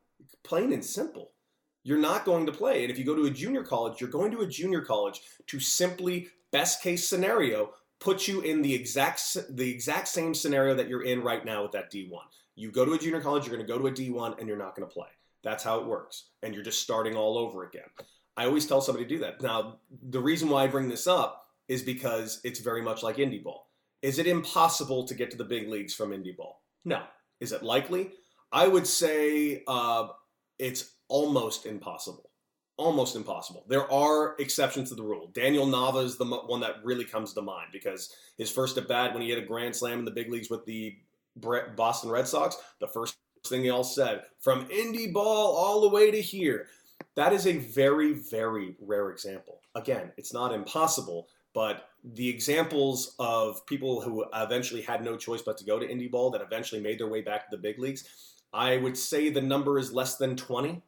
[0.43, 1.33] Plain and simple.
[1.83, 2.81] You're not going to play.
[2.81, 5.59] And if you go to a junior college, you're going to a junior college to
[5.59, 9.21] simply, best case scenario, put you in the exact
[9.55, 12.09] the exact same scenario that you're in right now with that D1.
[12.55, 14.57] You go to a junior college, you're going to go to a D1, and you're
[14.57, 15.09] not going to play.
[15.43, 16.29] That's how it works.
[16.41, 17.83] And you're just starting all over again.
[18.37, 19.41] I always tell somebody to do that.
[19.41, 23.43] Now, the reason why I bring this up is because it's very much like indie
[23.43, 23.69] ball.
[24.01, 26.61] Is it impossible to get to the big leagues from indie ball?
[26.83, 27.03] No.
[27.39, 28.11] Is it likely?
[28.51, 30.07] I would say uh,
[30.59, 32.29] it's almost impossible.
[32.77, 33.63] Almost impossible.
[33.67, 35.31] There are exceptions to the rule.
[35.33, 39.13] Daniel Nava is the one that really comes to mind because his first at bat
[39.13, 40.97] when he hit a grand slam in the big leagues with the
[41.37, 43.15] Boston Red Sox, the first
[43.47, 46.67] thing they all said from indie ball all the way to here
[47.15, 49.61] that is a very, very rare example.
[49.73, 55.57] Again, it's not impossible, but the examples of people who eventually had no choice but
[55.57, 58.07] to go to indie ball that eventually made their way back to the big leagues,
[58.53, 60.81] I would say the number is less than 20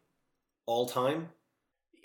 [0.65, 1.29] all time.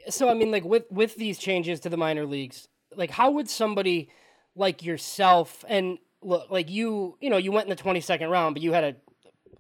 [0.08, 3.48] So I mean like with with these changes to the minor leagues, like how would
[3.48, 4.08] somebody
[4.56, 8.62] like yourself and look like you, you know, you went in the 22nd round, but
[8.62, 8.96] you had a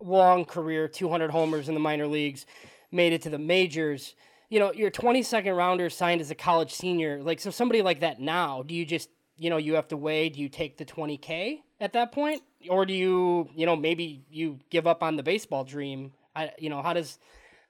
[0.00, 2.46] long career, 200 homers in the minor leagues,
[2.90, 4.14] made it to the majors
[4.52, 7.22] you know, your 22nd rounder signed as a college senior.
[7.22, 10.28] Like, so somebody like that now, do you just, you know, you have to weigh,
[10.28, 12.42] do you take the 20K at that point?
[12.68, 16.12] Or do you, you know, maybe you give up on the baseball dream?
[16.36, 17.18] I, you know, how does,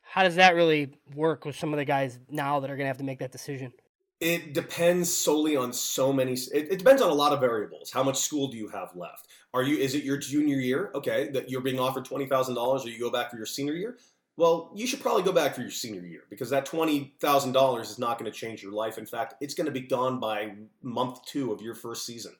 [0.01, 2.89] how does that really work with some of the guys now that are going to
[2.89, 3.73] have to make that decision?
[4.19, 6.33] It depends solely on so many.
[6.33, 7.93] It, it, depends on a lot of variables.
[7.93, 9.29] How much school do you have left?
[9.55, 9.77] Are you?
[9.77, 10.93] Is it your junior year?
[10.95, 13.75] Okay, that you're being offered twenty thousand dollars, or you go back for your senior
[13.75, 13.99] year.
[14.37, 18.19] Well, you should probably go back for your senior year because that $20,000 is not
[18.19, 18.97] going to change your life.
[18.97, 22.33] In fact, it's going to be gone by month two of your first season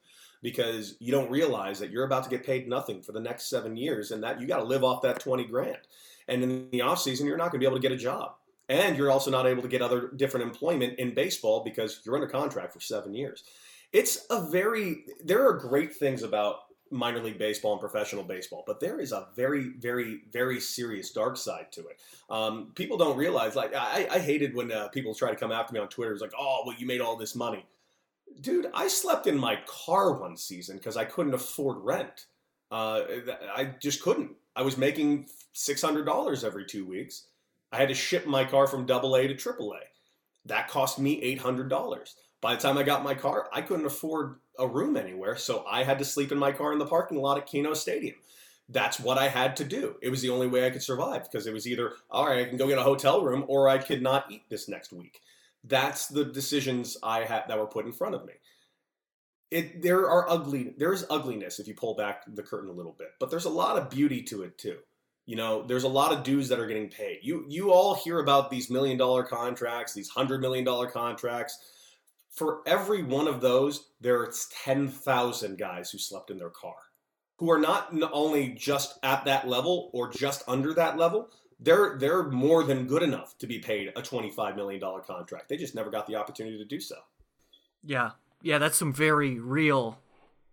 [0.43, 3.77] because you don't realize that you're about to get paid nothing for the next seven
[3.77, 5.79] years and that you got to live off that 20 grand.
[6.29, 8.37] And in the off season, you're not going to be able to get a job.
[8.69, 12.27] And you're also not able to get other different employment in baseball because you're under
[12.27, 13.45] contract for seven years.
[13.93, 16.61] It's a very, there are great things about
[16.93, 21.37] minor league baseball and professional baseball, but there is a very, very, very serious dark
[21.37, 22.01] side to it.
[22.31, 23.57] Um, people don't realize.
[23.57, 26.13] Like I, I hated when uh, people try to come after me on Twitter.
[26.13, 27.67] It's like, oh, well, you made all this money.
[28.41, 32.27] Dude, I slept in my car one season because I couldn't afford rent.
[32.71, 33.03] Uh,
[33.55, 34.33] I just couldn't.
[34.55, 37.27] I was making $600 every two weeks.
[37.71, 39.81] I had to ship my car from AA to AAA.
[40.47, 42.15] That cost me $800.
[42.41, 45.85] By the time I got my car, I couldn't afford a room anywhere, so I
[45.85, 48.17] had to sleep in my car in the parking lot at Kino Stadium.
[48.69, 49.97] That's what I had to do.
[50.01, 52.49] It was the only way I could survive because it was either, all right, I
[52.49, 55.21] can go get a hotel room or I could not eat this next week.
[55.65, 58.33] That's the decisions I had that were put in front of me.
[59.51, 63.11] It, there are ugly there's ugliness if you pull back the curtain a little bit,
[63.21, 64.79] but there's a lot of beauty to it too.
[65.27, 67.19] You know, there's a lot of dues that are getting paid.
[67.23, 71.59] You you all hear about these million dollar contracts, these hundred million dollar contracts.
[72.33, 76.77] For every one of those, there's ten thousand guys who slept in their car,
[77.37, 81.29] who are not only just at that level or just under that level.
[81.61, 85.49] They're they're more than good enough to be paid a twenty five million dollar contract.
[85.49, 86.97] They just never got the opportunity to do so.
[87.85, 89.99] Yeah, yeah, that's some very real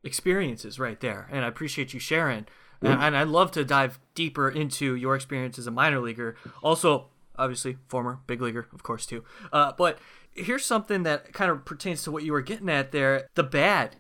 [0.03, 2.45] experiences right there, and I appreciate you sharing.
[2.81, 6.37] And, and I'd love to dive deeper into your experience as a minor leaguer.
[6.63, 9.25] Also, obviously, former big leaguer, of course, too.
[9.51, 9.99] Uh, but
[10.33, 13.95] here's something that kind of pertains to what you were getting at there the bad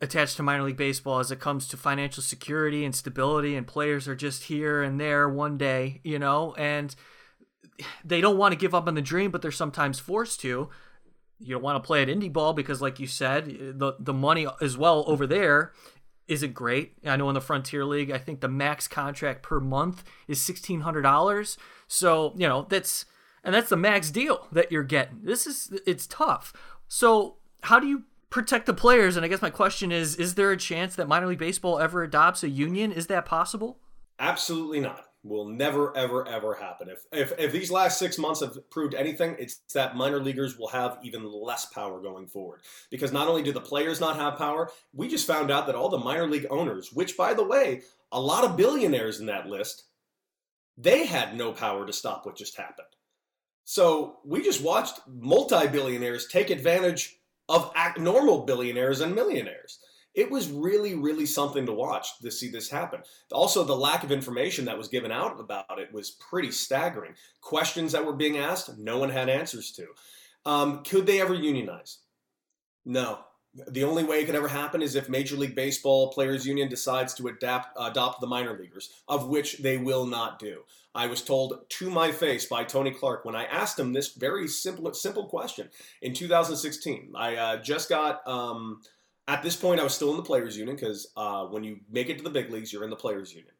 [0.00, 4.06] attached to minor league baseball as it comes to financial security and stability, and players
[4.06, 6.94] are just here and there one day, you know, and
[8.04, 10.68] they don't want to give up on the dream, but they're sometimes forced to.
[11.40, 14.46] You don't want to play at indie ball because, like you said, the the money
[14.60, 15.72] as well over there
[16.26, 16.94] isn't great.
[17.06, 20.80] I know in the Frontier League, I think the max contract per month is sixteen
[20.80, 21.56] hundred dollars.
[21.86, 23.04] So you know that's
[23.44, 25.20] and that's the max deal that you're getting.
[25.22, 26.52] This is it's tough.
[26.88, 29.16] So how do you protect the players?
[29.16, 32.02] And I guess my question is: Is there a chance that minor league baseball ever
[32.02, 32.92] adopts a union?
[32.92, 33.78] Is that possible?
[34.18, 36.88] Absolutely not will never, ever, ever happen.
[36.88, 40.68] If, if, if these last six months have proved anything, it's that minor leaguers will
[40.68, 42.60] have even less power going forward.
[42.90, 45.88] Because not only do the players not have power, we just found out that all
[45.88, 49.84] the minor league owners, which by the way, a lot of billionaires in that list,
[50.76, 52.86] they had no power to stop what just happened.
[53.70, 57.18] So we just watched multi billionaires take advantage
[57.50, 59.78] of normal billionaires and millionaires
[60.18, 63.02] it was really, really something to watch to see this happen.
[63.30, 67.14] Also, the lack of information that was given out about it was pretty staggering.
[67.40, 69.86] Questions that were being asked, no one had answers to.
[70.44, 71.98] Um, could they ever unionize?
[72.84, 73.20] No.
[73.66, 77.14] The only way it could ever happen is if Major League Baseball Players Union decides
[77.14, 80.62] to adapt, adopt the minor leaguers, of which they will not do.
[80.94, 84.48] I was told to my face by Tony Clark when I asked him this very
[84.48, 85.68] simple, simple question
[86.02, 87.12] in 2016.
[87.16, 88.26] I uh, just got.
[88.26, 88.82] Um,
[89.28, 92.08] at this point, I was still in the players' union because uh, when you make
[92.08, 93.52] it to the big leagues, you're in the players' union.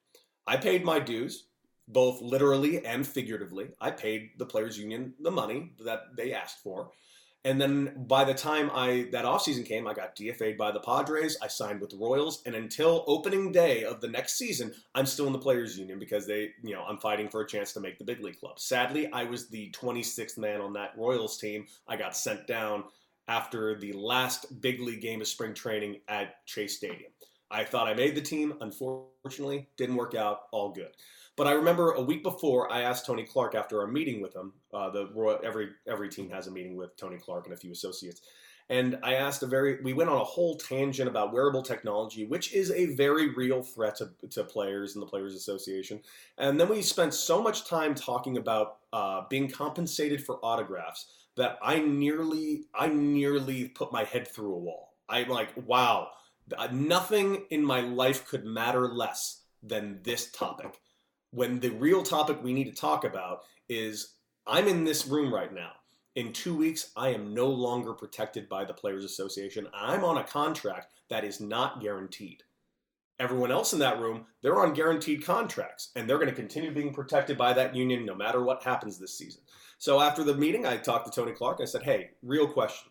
[0.47, 1.45] I paid my dues,
[1.87, 3.69] both literally and figuratively.
[3.79, 6.91] I paid the players' union the money that they asked for.
[7.45, 11.39] And then by the time I that offseason came, I got DFA'd by the Padres.
[11.41, 15.29] I signed with the Royals, and until opening day of the next season, I'm still
[15.29, 17.99] in the players' union because they, you know, I'm fighting for a chance to make
[17.99, 18.59] the big league club.
[18.59, 21.67] Sadly, I was the 26th man on that Royals team.
[21.87, 22.85] I got sent down
[23.29, 27.13] after the last big league game of spring training at Chase Stadium.
[27.51, 28.55] I thought I made the team.
[28.61, 30.43] Unfortunately, didn't work out.
[30.51, 30.91] All good.
[31.39, 34.53] But I remember a week before, I asked Tony Clark after our meeting with him.
[34.75, 38.23] Uh, the every every team has a meeting with Tony Clark and a few associates.
[38.71, 42.53] And I asked a very, we went on a whole tangent about wearable technology, which
[42.53, 46.01] is a very real threat to, to players and the Players Association.
[46.37, 51.59] And then we spent so much time talking about uh, being compensated for autographs that
[51.63, 54.97] I nearly I nearly put my head through a wall.
[55.09, 56.09] I'm like, wow,
[56.73, 60.81] nothing in my life could matter less than this topic.
[61.31, 64.15] When the real topic we need to talk about is
[64.47, 65.73] I'm in this room right now.
[66.15, 69.69] In two weeks, I am no longer protected by the Players Association.
[69.73, 72.43] I'm on a contract that is not guaranteed.
[73.21, 76.95] Everyone else in that room, they're on guaranteed contracts, and they're going to continue being
[76.95, 79.43] protected by that union no matter what happens this season.
[79.79, 81.59] So after the meeting, I talked to Tony Clark.
[81.61, 82.91] I said, hey, real question.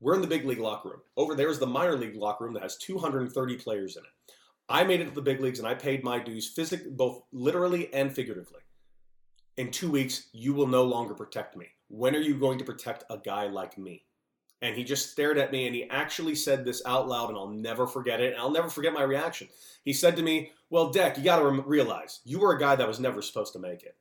[0.00, 1.00] We're in the big league locker room.
[1.16, 4.34] Over there is the minor league locker room that has 230 players in it.
[4.72, 6.48] I made it to the big leagues and I paid my dues
[6.92, 8.60] both literally and figuratively.
[9.58, 11.66] In two weeks, you will no longer protect me.
[11.88, 14.04] When are you going to protect a guy like me?
[14.62, 17.50] And he just stared at me and he actually said this out loud, and I'll
[17.50, 18.32] never forget it.
[18.32, 19.48] And I'll never forget my reaction.
[19.84, 22.88] He said to me, Well, Deck, you got to realize you were a guy that
[22.88, 23.96] was never supposed to make it.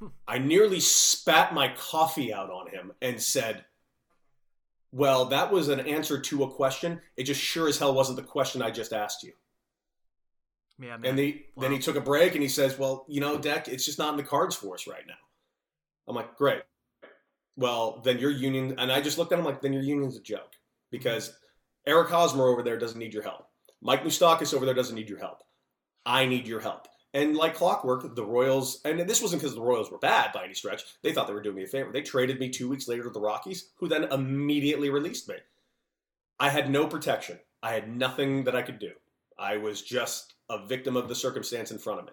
[0.00, 0.08] Hmm.
[0.26, 3.66] I nearly spat my coffee out on him and said,
[4.90, 7.00] Well, that was an answer to a question.
[7.16, 9.34] It just sure as hell wasn't the question I just asked you.
[10.78, 11.10] Yeah, man.
[11.10, 11.62] And the, wow.
[11.62, 14.10] then he took a break and he says, Well, you know, Deck, it's just not
[14.10, 15.14] in the cards for us right now.
[16.08, 16.62] I'm like, Great.
[17.56, 20.22] Well, then your union, and I just looked at him like, Then your union's a
[20.22, 20.52] joke.
[20.90, 21.32] because
[21.86, 23.46] Eric Hosmer over there doesn't need your help.
[23.80, 25.42] Mike Moustakas over there doesn't need your help.
[26.04, 26.88] I need your help.
[27.14, 30.54] And like clockwork, the Royals, and this wasn't because the Royals were bad by any
[30.54, 30.82] stretch.
[31.02, 31.90] They thought they were doing me a favor.
[31.92, 35.36] They traded me two weeks later to the Rockies, who then immediately released me.
[36.38, 37.38] I had no protection.
[37.62, 38.92] I had nothing that I could do.
[39.38, 42.12] I was just a victim of the circumstance in front of me.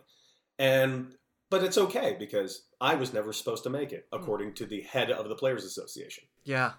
[0.60, 1.16] And
[1.50, 4.22] but it's okay because I was never supposed to make it, Hmm.
[4.22, 6.24] according to the head of the Players Association.
[6.44, 6.74] Yeah.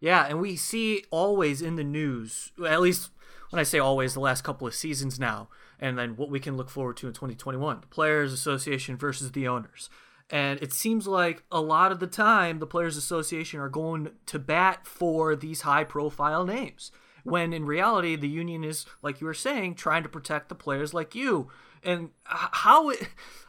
[0.00, 3.10] Yeah, and we see always in the news, at least
[3.50, 6.56] when I say always, the last couple of seasons now, and then what we can
[6.56, 9.88] look forward to in 2021 the Players Association versus the owners.
[10.28, 14.38] And it seems like a lot of the time the Players Association are going to
[14.38, 16.90] bat for these high profile names.
[17.30, 20.94] When in reality, the union is, like you were saying, trying to protect the players
[20.94, 21.50] like you.
[21.82, 22.92] And how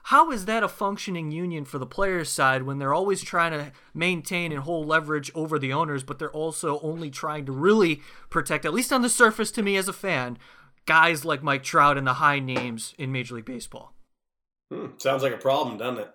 [0.03, 3.71] how is that a functioning union for the players' side when they're always trying to
[3.93, 8.65] maintain and hold leverage over the owners, but they're also only trying to really protect,
[8.65, 10.38] at least on the surface, to me as a fan,
[10.86, 13.93] guys like Mike Trout and the high names in Major League Baseball.
[14.71, 16.11] Hmm, sounds like a problem, doesn't it?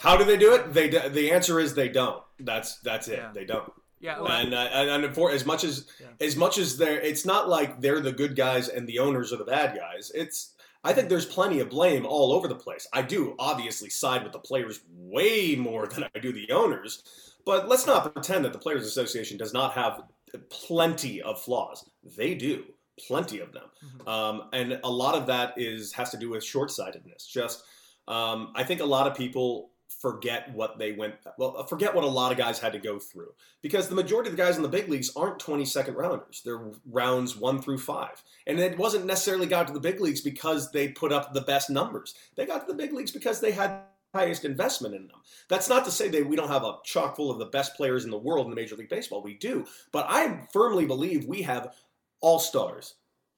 [0.00, 0.72] How do they do it?
[0.72, 2.22] They the answer is they don't.
[2.38, 3.18] That's that's it.
[3.18, 3.30] Yeah.
[3.34, 3.70] They don't.
[4.00, 5.86] Yeah, and uh, and, and for as much as
[6.20, 9.36] as much as they're, it's not like they're the good guys and the owners are
[9.36, 10.10] the bad guys.
[10.14, 12.88] It's I think there's plenty of blame all over the place.
[12.94, 17.02] I do obviously side with the players way more than I do the owners,
[17.44, 20.02] but let's not pretend that the Players Association does not have
[20.48, 21.88] plenty of flaws.
[22.16, 22.64] They do,
[23.06, 23.68] plenty of them,
[24.06, 27.26] um, and a lot of that is has to do with short-sightedness.
[27.26, 27.64] Just
[28.08, 32.08] um, I think a lot of people forget what they went well forget what a
[32.08, 33.32] lot of guys had to go through.
[33.62, 36.40] Because the majority of the guys in the big leagues aren't 22nd rounders.
[36.44, 40.70] They're rounds 1 through 5 and it wasn't necessarily got to the big leagues because
[40.72, 42.14] they put up the best numbers.
[42.34, 43.82] They got to the big leagues because they had
[44.14, 45.18] highest investment in them.
[45.48, 48.04] That's not to say that we don't have a chock full of the best players
[48.04, 49.22] in the world in the major league baseball.
[49.22, 49.66] We do.
[49.92, 51.74] But i firmly believe we have
[52.20, 52.94] all stars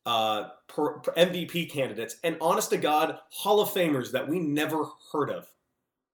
[0.07, 4.85] uh, per, per MVP candidates, and honest to God, Hall of Famers that we never
[5.13, 5.49] heard of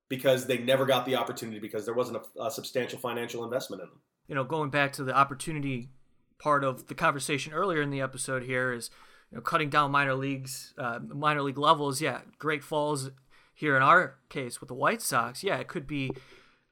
[0.09, 3.88] because they never got the opportunity because there wasn't a, a substantial financial investment in
[3.88, 4.00] them.
[4.28, 5.88] you know, going back to the opportunity
[6.38, 8.90] part of the conversation earlier in the episode here is,
[9.30, 12.00] you know, cutting down minor leagues, uh, minor league levels.
[12.00, 13.11] Yeah, Great Falls
[13.54, 15.42] here in our case with the White Sox.
[15.42, 16.12] Yeah, it could be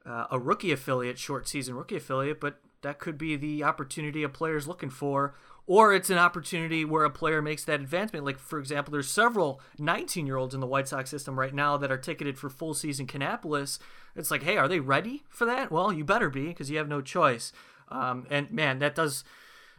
[0.04, 4.28] uh, a rookie affiliate, short season rookie affiliate, but that could be the opportunity a
[4.28, 5.34] player's looking for.
[5.68, 8.24] Or it's an opportunity where a player makes that advancement.
[8.24, 11.76] Like, for example, there's several 19 year olds in the White Sox system right now
[11.76, 13.78] that are ticketed for full season Kannapolis.
[14.14, 15.72] It's like, hey, are they ready for that?
[15.72, 17.52] Well, you better be because you have no choice.
[17.88, 19.24] Um, and man, that does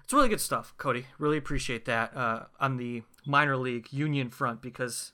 [0.07, 1.05] it's really good stuff, Cody.
[1.19, 5.11] Really appreciate that uh, on the minor league union front because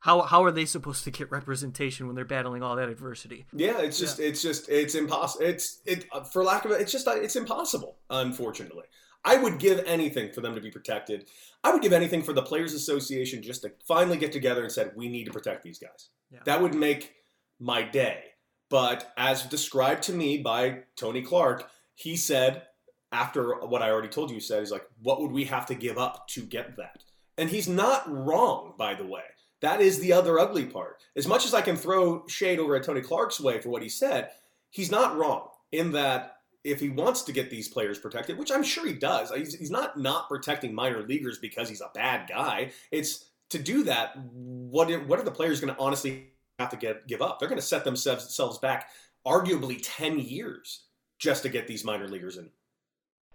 [0.00, 3.44] how how are they supposed to get representation when they're battling all that adversity?
[3.52, 5.44] Yeah, it's just it's just it's impossible.
[5.44, 7.98] It's it uh, for lack of it, it's just uh, it's impossible.
[8.08, 8.84] Unfortunately,
[9.24, 11.26] I would give anything for them to be protected.
[11.62, 14.92] I would give anything for the Players Association just to finally get together and said
[14.94, 16.10] we need to protect these guys.
[16.30, 16.40] Yeah.
[16.44, 17.14] That would make
[17.58, 18.24] my day.
[18.70, 22.64] But as described to me by Tony Clark, he said
[23.12, 25.74] after what I already told you, he said he's like, what would we have to
[25.74, 27.04] give up to get that?
[27.38, 29.22] And he's not wrong, by the way.
[29.60, 30.96] That is the other ugly part.
[31.16, 33.88] As much as I can throw shade over at Tony Clark's way for what he
[33.88, 34.30] said,
[34.70, 36.33] he's not wrong in that
[36.64, 39.70] if he wants to get these players protected, which I'm sure he does, he's, he's
[39.70, 42.72] not not protecting minor leaguers because he's a bad guy.
[42.90, 44.16] It's to do that.
[44.16, 47.38] What what are the players going to honestly have to get give up?
[47.38, 48.88] They're going to set themselves back
[49.26, 50.84] arguably ten years
[51.18, 52.50] just to get these minor leaguers in.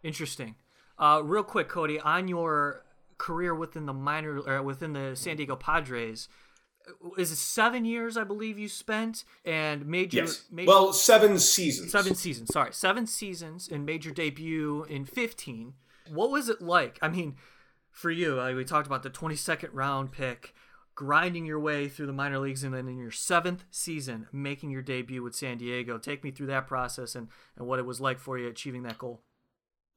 [0.04, 0.56] Interesting.
[0.98, 2.84] Uh, real quick, Cody, on your
[3.18, 6.28] career within the minor or within the San Diego Padres,
[7.18, 10.46] is it seven years I believe you spent and made your Yes.
[10.52, 11.92] made, Well, seven seasons.
[11.92, 12.50] seven seasons.
[12.54, 15.74] Sorry, seven seasons and made your debut in fifteen.
[16.12, 16.98] What was it like?
[17.02, 17.36] I mean,
[17.92, 20.54] for you, we talked about the twenty second round pick,
[20.96, 24.82] grinding your way through the minor leagues, and then in your seventh season, making your
[24.82, 25.98] debut with San Diego.
[25.98, 27.28] Take me through that process and
[27.58, 29.22] and what it was like for you achieving that goal.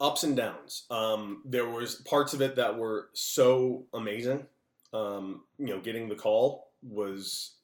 [0.01, 0.85] ups and downs.
[0.91, 4.47] Um, there was parts of it that were so amazing.
[4.93, 7.57] Um, you know, getting the call was,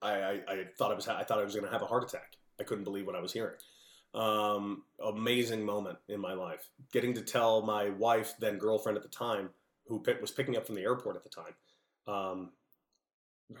[0.00, 2.04] I, I, I thought I was, I thought I was going to have a heart
[2.04, 2.36] attack.
[2.60, 3.56] I couldn't believe what I was hearing.
[4.14, 6.68] Um, amazing moment in my life.
[6.92, 9.50] Getting to tell my wife, then girlfriend at the time,
[9.86, 11.54] who pick, was picking up from the airport at the time,
[12.06, 12.50] um,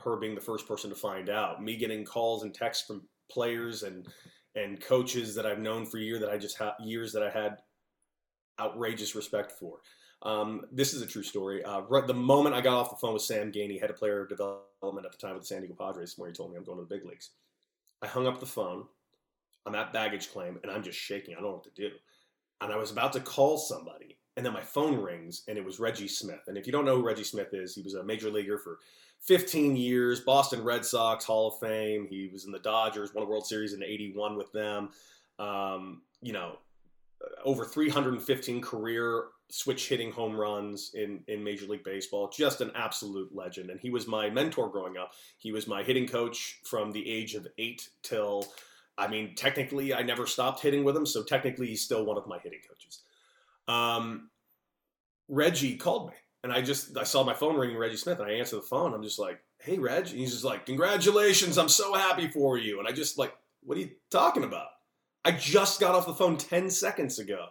[0.04, 1.62] her being the first person to find out.
[1.62, 4.06] Me getting calls and texts from players and
[4.54, 7.56] and coaches that I've known for year that I just had years that I had
[8.60, 9.78] outrageous respect for.
[10.22, 11.64] Um, this is a true story.
[11.64, 14.26] Uh, right, the moment I got off the phone with Sam Geaney, head of player
[14.26, 16.78] development at the time with the San Diego Padres, where he told me I'm going
[16.78, 17.30] to the big leagues,
[18.02, 18.84] I hung up the phone.
[19.66, 21.34] I'm at baggage claim, and I'm just shaking.
[21.34, 21.90] I don't know what to do.
[22.60, 25.80] and I was about to call somebody, and then my phone rings, and it was
[25.80, 26.42] Reggie Smith.
[26.46, 28.78] And if you don't know who Reggie Smith is, he was a major leaguer for
[29.20, 32.06] 15 years, Boston Red Sox Hall of Fame.
[32.08, 34.90] He was in the Dodgers, won a World Series in '81 with them.
[35.38, 36.58] Um, you know,
[37.44, 42.30] over 315 career switch hitting home runs in, in Major League Baseball.
[42.30, 43.68] Just an absolute legend.
[43.68, 45.12] And he was my mentor growing up.
[45.36, 48.46] He was my hitting coach from the age of eight till,
[48.96, 51.04] I mean, technically, I never stopped hitting with him.
[51.04, 53.02] So technically, he's still one of my hitting coaches.
[53.68, 54.30] Um,
[55.28, 56.14] Reggie called me.
[56.42, 58.94] And I just, I saw my phone ringing Reggie Smith and I answered the phone.
[58.94, 60.08] I'm just like, hey, Reg.
[60.08, 61.58] And he's just like, congratulations.
[61.58, 62.78] I'm so happy for you.
[62.78, 64.68] And I just like, what are you talking about?
[65.26, 67.48] I just got off the phone 10 seconds ago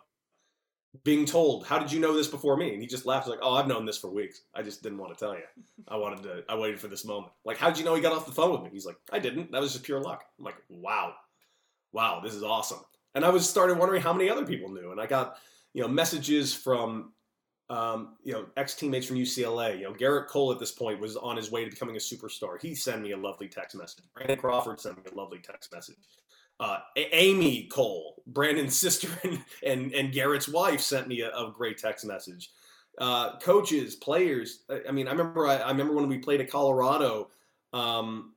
[1.04, 3.56] being told, "How did you know this before me?" And he just laughed like, "Oh,
[3.56, 4.42] I've known this for weeks.
[4.54, 5.44] I just didn't want to tell you.
[5.88, 6.44] I wanted to.
[6.50, 7.32] I waited for this moment.
[7.46, 9.20] Like, how did you know he got off the phone with me?" He's like, "I
[9.20, 9.52] didn't.
[9.52, 11.14] That was just pure luck." I'm like, "Wow,
[11.94, 12.80] wow, this is awesome."
[13.16, 15.38] And I was started wondering how many other people knew, and I got
[15.74, 17.14] you know messages from
[17.70, 19.78] um, you know ex teammates from UCLA.
[19.78, 22.62] You know, Gerrit Cole at this point was on his way to becoming a superstar.
[22.62, 24.04] He sent me a lovely text message.
[24.14, 25.96] Brandon Crawford sent me a lovely text message
[26.62, 31.78] uh, Amy Cole, Brandon's sister and, and, and Gerrit's wife, sent me a, a great
[31.78, 32.52] text message.
[32.98, 34.64] Uh, coaches, players.
[34.70, 37.30] I, I, mean, I remember I, I, remember when we played at Colorado.
[37.74, 38.34] Um,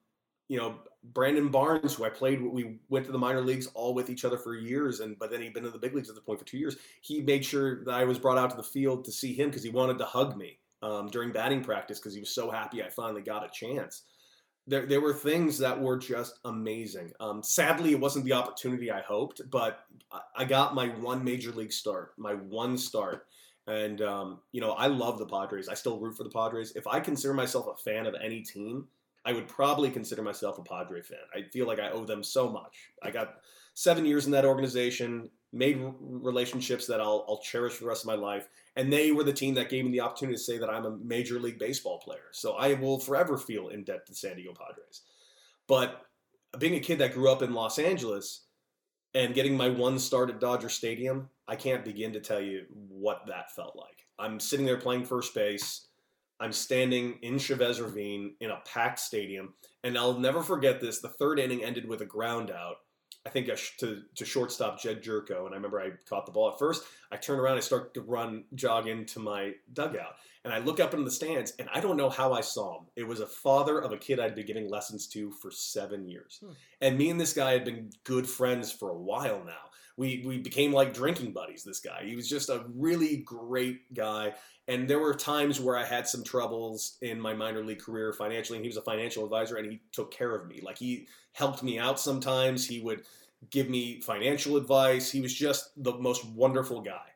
[0.48, 0.76] you know,
[1.12, 4.38] Brandon Barnes, who I played, we went to the minor leagues all with each other
[4.38, 6.46] for years, and but then he'd been in the big leagues at the point for
[6.46, 6.76] two years.
[7.02, 9.62] He made sure that I was brought out to the field to see him because
[9.62, 12.88] he wanted to hug me um, during batting practice because he was so happy I
[12.88, 14.02] finally got a chance
[14.66, 17.12] there, there were things that were just amazing.
[17.20, 19.84] Um, sadly, it wasn't the opportunity I hoped, but
[20.36, 23.26] I got my one major league start, my one start.
[23.66, 25.68] And, um, you know, I love the Padres.
[25.68, 26.72] I still root for the Padres.
[26.76, 28.86] If I consider myself a fan of any team,
[29.24, 31.18] I would probably consider myself a Padre fan.
[31.34, 32.90] I feel like I owe them so much.
[33.02, 33.36] I got
[33.74, 38.08] seven years in that organization, made relationships that I'll, I'll cherish for the rest of
[38.08, 38.48] my life.
[38.76, 40.96] And they were the team that gave me the opportunity to say that I'm a
[40.98, 42.30] major league baseball player.
[42.32, 45.02] So I will forever feel in debt to the San Diego Padres.
[45.68, 46.02] But
[46.58, 48.42] being a kid that grew up in Los Angeles
[49.14, 53.22] and getting my one start at Dodger Stadium, I can't begin to tell you what
[53.28, 54.06] that felt like.
[54.18, 55.86] I'm sitting there playing first base.
[56.40, 61.00] I'm standing in Chavez Ravine in a packed stadium, and I'll never forget this.
[61.00, 62.78] The third inning ended with a ground out,
[63.26, 63.48] I think
[63.78, 66.84] to, to shortstop Jedd Gyorko, And I remember I caught the ball at first.
[67.10, 70.16] I turn around, I start to run, jog into my dugout.
[70.44, 72.86] And I look up into the stands, and I don't know how I saw him.
[72.96, 76.40] It was a father of a kid I'd been giving lessons to for seven years.
[76.44, 76.52] Hmm.
[76.82, 79.70] And me and this guy had been good friends for a while now.
[79.96, 82.02] We, we became like drinking buddies, this guy.
[82.04, 84.34] He was just a really great guy.
[84.66, 88.58] And there were times where I had some troubles in my minor league career financially,
[88.58, 90.60] and he was a financial advisor and he took care of me.
[90.62, 92.66] Like he helped me out sometimes.
[92.66, 93.02] He would
[93.50, 95.10] give me financial advice.
[95.10, 97.08] He was just the most wonderful guy.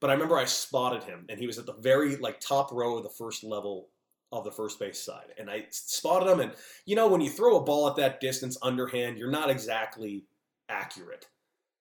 [0.00, 2.98] But I remember I spotted him and he was at the very like top row
[2.98, 3.88] of the first level
[4.32, 5.32] of the first base side.
[5.38, 6.52] And I spotted him and
[6.84, 10.24] you know when you throw a ball at that distance underhand, you're not exactly
[10.68, 11.26] accurate.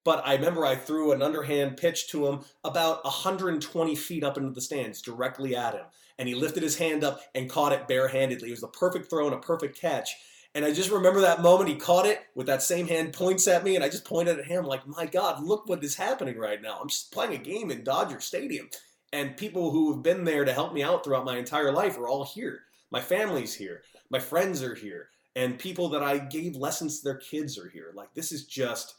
[0.04, 4.52] But I remember I threw an underhand pitch to him about 120 feet up into
[4.52, 5.86] the stands directly at him.
[6.20, 8.48] And he lifted his hand up and caught it barehandedly.
[8.48, 10.16] It was the perfect throw and a perfect catch.
[10.56, 13.64] And I just remember that moment he caught it with that same hand points at
[13.64, 16.62] me, and I just pointed at him like, my God, look what is happening right
[16.62, 16.78] now.
[16.80, 18.70] I'm just playing a game in Dodger Stadium.
[19.12, 22.08] And people who have been there to help me out throughout my entire life are
[22.08, 22.62] all here.
[22.92, 23.82] My family's here.
[24.12, 25.10] My friends are here.
[25.36, 27.92] And people that I gave lessons to their kids are here.
[27.96, 28.96] Like, this is just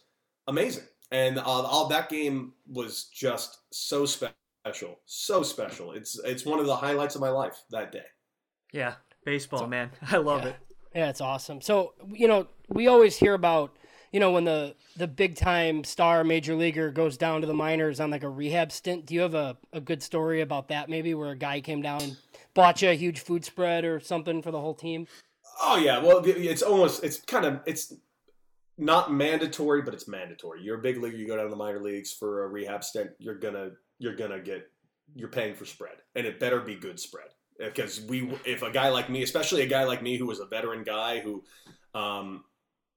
[0.48, 0.84] amazing
[1.14, 5.92] and uh, all that game was just so special, so special.
[5.92, 8.06] It's it's one of the highlights of my life that day.
[8.72, 8.94] Yeah,
[9.24, 10.48] baseball, so, man, I love yeah.
[10.48, 10.56] it.
[10.92, 11.60] Yeah, it's awesome.
[11.60, 13.76] So you know, we always hear about
[14.10, 18.00] you know when the the big time star major leaguer goes down to the minors
[18.00, 19.06] on like a rehab stint.
[19.06, 20.88] Do you have a, a good story about that?
[20.88, 22.16] Maybe where a guy came down and
[22.54, 25.06] bought you a huge food spread or something for the whole team.
[25.62, 27.94] Oh yeah, well it's almost it's kind of it's
[28.76, 30.62] not mandatory, but it's mandatory.
[30.62, 33.10] You're a big league, you go down to the minor leagues for a rehab stint,
[33.18, 34.70] you're gonna you're gonna get
[35.14, 38.88] you're paying for spread, and it better be good spread because we if a guy
[38.88, 41.44] like me, especially a guy like me who was a veteran guy who,
[41.94, 42.44] um,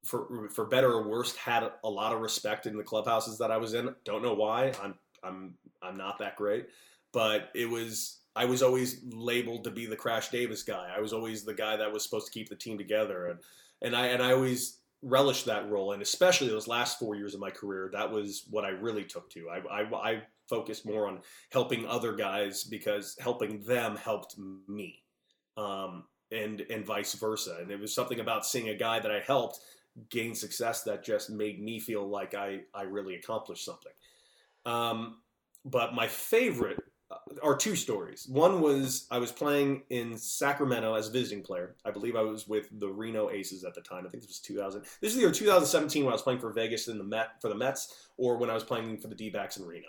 [0.03, 3.57] for for better or worse, had a lot of respect in the clubhouses that I
[3.57, 3.93] was in.
[4.03, 4.73] Don't know why.
[4.82, 6.67] I'm I'm I'm not that great,
[7.13, 10.91] but it was I was always labeled to be the Crash Davis guy.
[10.95, 13.39] I was always the guy that was supposed to keep the team together, and
[13.82, 17.39] and I and I always relished that role, and especially those last four years of
[17.39, 19.49] my career, that was what I really took to.
[19.49, 21.19] I, I, I focused more on
[21.51, 24.35] helping other guys because helping them helped
[24.67, 25.03] me,
[25.55, 27.57] um, and and vice versa.
[27.61, 29.59] And it was something about seeing a guy that I helped
[30.09, 33.93] gain success that just made me feel like I I really accomplished something.
[34.65, 35.17] Um,
[35.63, 36.79] but my favorite
[37.41, 38.28] are two stories.
[38.30, 41.76] One was I was playing in Sacramento as a visiting player.
[41.86, 44.05] I believe I was with the Reno Aces at the time.
[44.05, 44.82] I think this was 2000.
[45.01, 47.55] This is either 2017 when I was playing for Vegas in the Met for the
[47.55, 49.88] Mets, or when I was playing for the D-backs in Reno.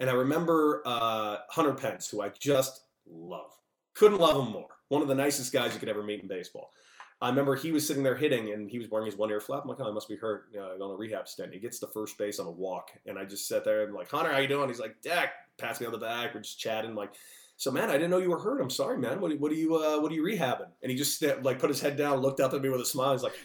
[0.00, 3.50] And I remember uh, Hunter Pence, who I just love.
[3.94, 4.68] Couldn't love him more.
[4.88, 6.72] One of the nicest guys you could ever meet in baseball.
[7.20, 9.62] I remember he was sitting there hitting and he was wearing his one ear flap.
[9.62, 11.54] I'm like, oh, I must be hurt know, on a rehab stint.
[11.54, 12.90] He gets to first base on a walk.
[13.06, 14.68] And I just sat there and like, Hunter, how you doing?
[14.68, 16.34] He's like, Dak, pass me on the back.
[16.34, 16.94] We're just chatting.
[16.94, 17.12] Like,
[17.56, 18.60] so man, I didn't know you were hurt.
[18.60, 19.20] I'm sorry, man.
[19.20, 20.68] What, what are you, uh, what are you rehabbing?
[20.82, 23.12] And he just like put his head down, looked up at me with a smile.
[23.12, 23.38] He's like,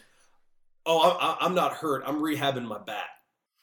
[0.86, 2.04] oh, I'm, I'm not hurt.
[2.06, 3.06] I'm rehabbing my bat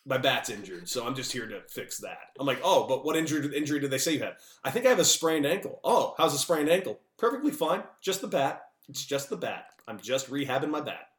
[0.06, 2.18] my bat's injured, so I'm just here to fix that.
[2.38, 4.36] I'm like, oh, but what injury injury did they say you had?
[4.62, 5.80] I think I have a sprained ankle.
[5.82, 7.00] Oh, how's a sprained ankle?
[7.18, 7.82] Perfectly fine.
[8.00, 8.65] Just the bat.
[8.88, 9.66] It's just the bat.
[9.88, 11.08] I'm just rehabbing my bat.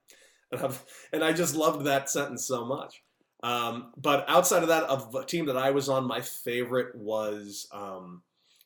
[0.49, 3.03] And, I've, and I just loved that sentence so much.
[3.43, 7.67] Um, but outside of that, of a team that I was on, my favorite was
[7.73, 8.21] um,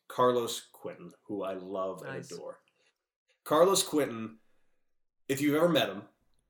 [0.08, 2.30] Carlos Quentin, who I love nice.
[2.30, 2.60] and adore.
[3.44, 4.38] Carlos Quentin,
[5.28, 6.04] if you've ever met him,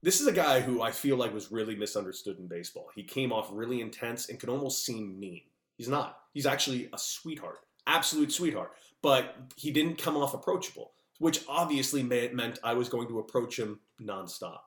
[0.03, 2.89] this is a guy who I feel like was really misunderstood in baseball.
[2.95, 5.41] He came off really intense and could almost seem mean.
[5.77, 6.19] He's not.
[6.33, 8.71] He's actually a sweetheart, absolute sweetheart.
[9.01, 10.91] But he didn't come off approachable,
[11.21, 14.61] which obviously meant I was going to approach him nonstop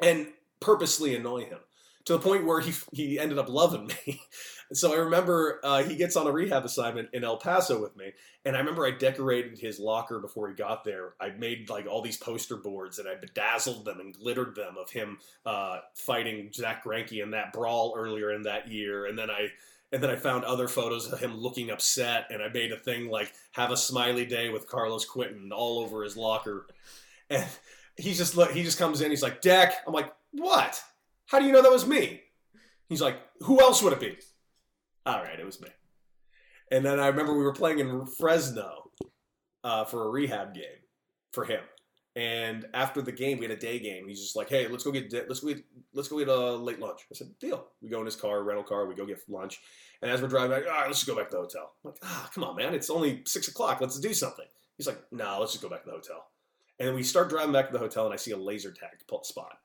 [0.00, 0.28] and
[0.60, 1.58] purposely annoy him
[2.04, 4.20] to the point where he he ended up loving me.
[4.72, 8.12] so I remember uh, he gets on a rehab assignment in El Paso with me,
[8.44, 11.14] and I remember I decorated his locker before he got there.
[11.20, 14.90] I made like all these poster boards and I bedazzled them and glittered them of
[14.90, 19.48] him uh, fighting Zack Greinke in that brawl earlier in that year, and then I.
[19.92, 23.08] And then I found other photos of him looking upset, and I made a thing
[23.08, 26.66] like "Have a smiley day with Carlos Quentin" all over his locker.
[27.30, 27.44] And
[27.96, 29.10] he's just he just comes in.
[29.10, 30.82] He's like, "Deck." I'm like, "What?"
[31.26, 32.22] How do you know that was me?
[32.88, 34.16] He's like, Who else would it be?
[35.04, 35.68] All right, it was me.
[36.70, 38.90] And then I remember we were playing in Fresno
[39.62, 40.64] uh, for a rehab game
[41.32, 41.60] for him.
[42.16, 44.08] And after the game, we had a day game.
[44.08, 45.62] He's just like, "Hey, let's go get let's go get
[45.92, 48.64] let's go get a late lunch." I said, "Deal." We go in his car, rental
[48.64, 48.86] car.
[48.86, 49.60] We go get lunch.
[50.02, 51.72] And as we're driving back, all right, let's just go back to the hotel.
[51.84, 53.80] I'm like, ah, come on, man, it's only six o'clock.
[53.80, 54.44] Let's do something.
[54.76, 56.26] He's like, no, nah, let's just go back to the hotel.
[56.78, 58.90] And we start driving back to the hotel, and I see a laser tag
[59.22, 59.56] spot.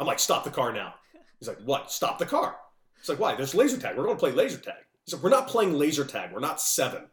[0.00, 0.94] I'm like, stop the car now.
[1.38, 1.92] He's like, what?
[1.92, 2.56] Stop the car.
[2.98, 3.36] He's like, why?
[3.36, 3.96] There's laser tag.
[3.96, 4.82] We're going to play laser tag.
[5.04, 6.32] He's like, we're not playing laser tag.
[6.32, 7.06] We're not seven.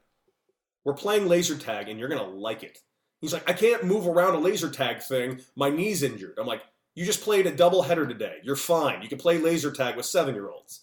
[0.84, 2.80] We're playing laser tag, and you're going to like it.
[3.24, 5.39] He's like, I can't move around a laser tag thing.
[5.55, 6.38] My knee's injured.
[6.38, 6.61] I'm like,
[6.93, 8.39] you just played a double header today.
[8.43, 9.01] You're fine.
[9.01, 10.82] You can play laser tag with seven year olds.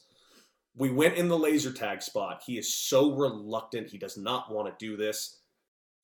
[0.75, 2.43] We went in the laser tag spot.
[2.47, 3.91] He is so reluctant.
[3.91, 5.40] He does not want to do this.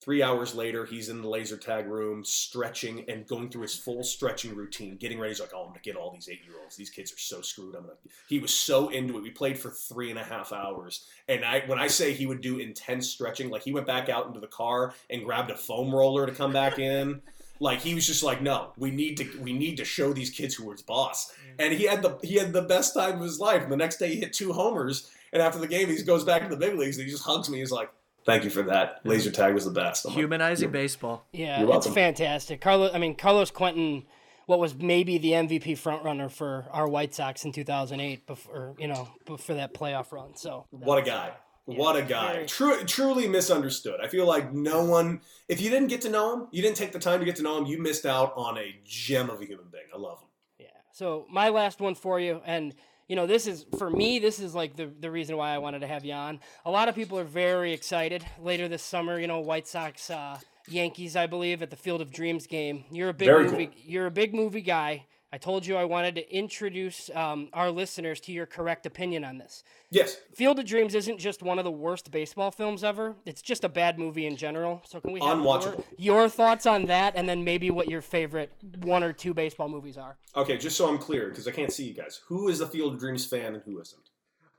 [0.00, 4.04] Three hours later, he's in the laser tag room, stretching and going through his full
[4.04, 5.30] stretching routine, getting ready.
[5.32, 6.76] He's like, "Oh, I'm gonna get all these eight year olds.
[6.76, 7.96] These kids are so screwed." I'm like,
[8.28, 9.22] he was so into it.
[9.22, 12.40] We played for three and a half hours, and I when I say he would
[12.40, 15.92] do intense stretching, like he went back out into the car and grabbed a foam
[15.92, 17.22] roller to come back in.
[17.60, 20.54] like he was just like, "No, we need to we need to show these kids
[20.54, 23.40] who are his boss." And he had the he had the best time of his
[23.40, 23.62] life.
[23.62, 25.10] And the next day, he hit two homers.
[25.32, 27.50] And after the game, he goes back to the big leagues and he just hugs
[27.50, 27.58] me.
[27.58, 27.90] He's like
[28.26, 29.00] thank you for that.
[29.04, 30.04] Laser tag was the best.
[30.04, 31.24] I'm Humanizing like, baseball.
[31.32, 32.60] Yeah, it's fantastic.
[32.60, 34.04] Carlos, I mean Carlos Quentin,
[34.44, 39.08] what was maybe the MVP frontrunner for our White Sox in 2008, before you know,
[39.38, 40.36] for that playoff run.
[40.36, 41.32] So what a guy.
[41.68, 42.32] Yeah, what a guy.
[42.32, 42.46] Very...
[42.46, 43.98] True, truly misunderstood.
[44.00, 46.92] I feel like no one, if you didn't get to know him, you didn't take
[46.92, 49.44] the time to get to know him, you missed out on a gem of a
[49.44, 49.84] human being.
[49.92, 50.28] I love him.
[50.60, 50.66] Yeah.
[50.92, 52.72] So, my last one for you, and
[53.08, 54.18] you know, this is for me.
[54.18, 56.40] This is like the the reason why I wanted to have you on.
[56.64, 59.18] A lot of people are very excited later this summer.
[59.18, 60.38] You know, White Sox, uh,
[60.68, 62.84] Yankees, I believe, at the Field of Dreams game.
[62.90, 63.66] You're a big very movie.
[63.66, 63.82] Cool.
[63.84, 65.06] You're a big movie guy.
[65.32, 69.38] I told you I wanted to introduce um, our listeners to your correct opinion on
[69.38, 69.64] this.
[69.90, 70.18] Yes.
[70.34, 73.16] Field of Dreams isn't just one of the worst baseball films ever.
[73.26, 74.82] It's just a bad movie in general.
[74.86, 78.52] So can we have your, your, thoughts on that, and then maybe what your favorite
[78.82, 80.16] one or two baseball movies are?
[80.36, 82.20] Okay, just so I'm clear, because I can't see you guys.
[82.28, 84.10] Who is a Field of Dreams fan and who isn't?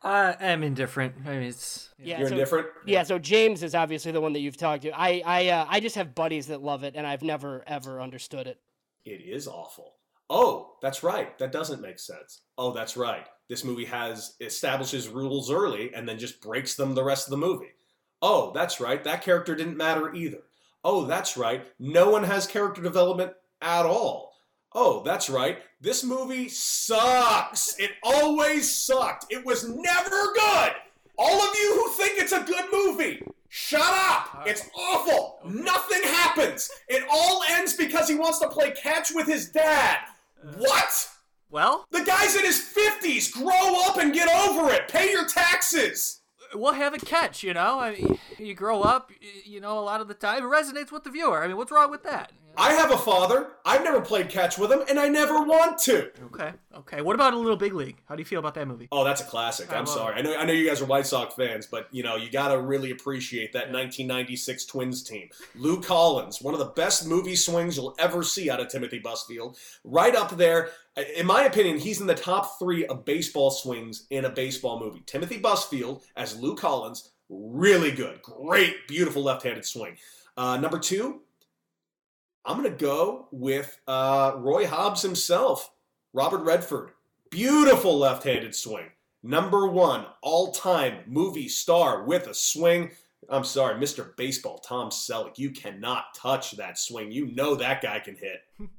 [0.02, 1.16] Uh, I'm indifferent.
[1.26, 2.20] I mean, it's yeah.
[2.20, 2.68] You're so, indifferent.
[2.86, 3.04] Yeah.
[3.04, 4.92] So James is obviously the one that you've talked to.
[4.92, 8.46] I I uh, I just have buddies that love it, and I've never ever understood
[8.46, 8.60] it.
[9.06, 9.97] It is awful.
[10.30, 11.38] Oh, that's right.
[11.40, 12.42] That doesn't make sense.
[12.58, 13.26] Oh, that's right.
[13.50, 17.38] This movie has establishes rules early and then just breaks them the rest of the
[17.38, 17.72] movie.
[18.22, 19.04] Oh, that's right.
[19.04, 20.42] That character didn't matter either.
[20.84, 21.66] Oh, that's right.
[21.80, 24.34] No one has character development at all.
[24.74, 25.60] Oh, that's right.
[25.80, 27.80] This movie sucks.
[27.80, 29.26] It always sucked.
[29.30, 30.72] It was never good.
[31.18, 34.36] All of you who think it's a good movie, shut up.
[34.36, 35.40] Uh, it's awful.
[35.46, 36.70] Nothing happens.
[36.88, 39.98] It all ends because he wants to play catch with his dad.
[40.44, 41.10] Uh, what?
[41.50, 43.32] Well, the guy's in his 50s.
[43.32, 44.88] Grow up and get over it.
[44.90, 46.22] Pay your taxes.
[46.54, 47.44] we'll have a catch.
[47.44, 49.12] You know, I mean, you grow up,
[49.46, 51.44] you know, a lot of the time it resonates with the viewer.
[51.44, 52.32] I mean, what's wrong with that?
[52.58, 53.52] I have a father.
[53.64, 56.10] I've never played catch with him, and I never want to.
[56.26, 57.02] Okay, okay.
[57.02, 57.98] What about a little big league?
[58.06, 58.88] How do you feel about that movie?
[58.92, 59.72] Oh, that's a classic.
[59.72, 60.16] I'm sorry.
[60.16, 60.36] I know.
[60.36, 62.90] I know you guys are White Sox fans, but you know you got to really
[62.90, 65.30] appreciate that 1996 Twins team.
[65.56, 69.58] Lou Collins, one of the best movie swings you'll ever see out of Timothy Busfield,
[69.84, 70.72] right up there.
[71.16, 75.04] In my opinion, he's in the top three of baseball swings in a baseball movie.
[75.06, 79.96] Timothy Busfield as Lou Collins, really good, great, beautiful left-handed swing.
[80.36, 81.22] Uh, number two,
[82.48, 85.70] I'm going to go with uh, Roy Hobbs himself,
[86.14, 86.92] Robert Redford.
[87.30, 88.86] Beautiful left handed swing.
[89.22, 92.92] Number one all time movie star with a swing.
[93.30, 94.16] I'm sorry, Mr.
[94.16, 95.38] Baseball, Tom Selleck.
[95.38, 97.12] You cannot touch that swing.
[97.12, 98.40] You know that guy can hit.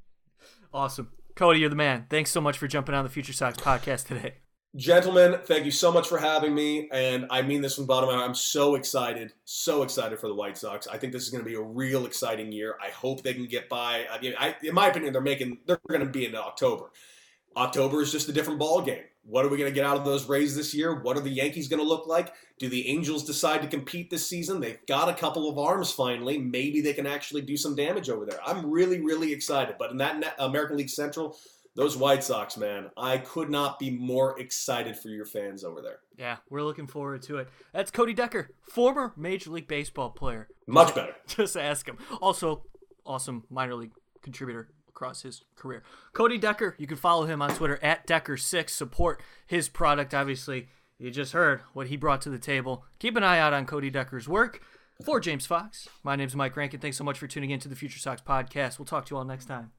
[0.73, 1.11] awesome.
[1.37, 2.07] Cody, you're the man.
[2.09, 4.37] Thanks so much for jumping on the Future Sox podcast today.
[4.77, 6.91] Gentlemen, thank you so much for having me.
[6.93, 8.29] And I mean this from the bottom of my heart.
[8.29, 10.87] I'm so excited, so excited for the White Sox.
[10.87, 12.77] I think this is going to be a real exciting year.
[12.81, 14.07] I hope they can get by.
[14.12, 16.91] I mean, I, in my opinion, they're making, they're going to be in October.
[17.57, 19.05] October is just a different ball game.
[19.25, 21.01] What are we going to get out of those Rays this year?
[21.01, 22.33] What are the Yankees going to look like?
[22.59, 24.61] Do the Angels decide to compete this season?
[24.61, 26.39] They've got a couple of arms finally.
[26.39, 28.39] Maybe they can actually do some damage over there.
[28.47, 29.77] I'm really, really excited.
[29.79, 31.37] But in that American League Central,
[31.79, 36.01] those White Sox, man, I could not be more excited for your fans over there.
[36.16, 37.49] Yeah, we're looking forward to it.
[37.72, 40.49] That's Cody Decker, former Major League Baseball player.
[40.66, 41.14] Much better.
[41.29, 41.97] Just ask him.
[42.20, 42.64] Also,
[43.07, 45.85] awesome minor league contributor across his career.
[46.14, 48.70] Cody Decker, you can follow him on Twitter at Decker6.
[48.70, 50.70] Support his product, obviously.
[50.99, 52.87] You just heard what he brought to the table.
[52.99, 54.61] Keep an eye out on Cody Decker's work.
[55.05, 56.81] For James Fox, my name is Mike Rankin.
[56.81, 58.81] Thanks so much for tuning in to the Future Sox podcast.
[58.81, 59.70] We'll talk to you all next time.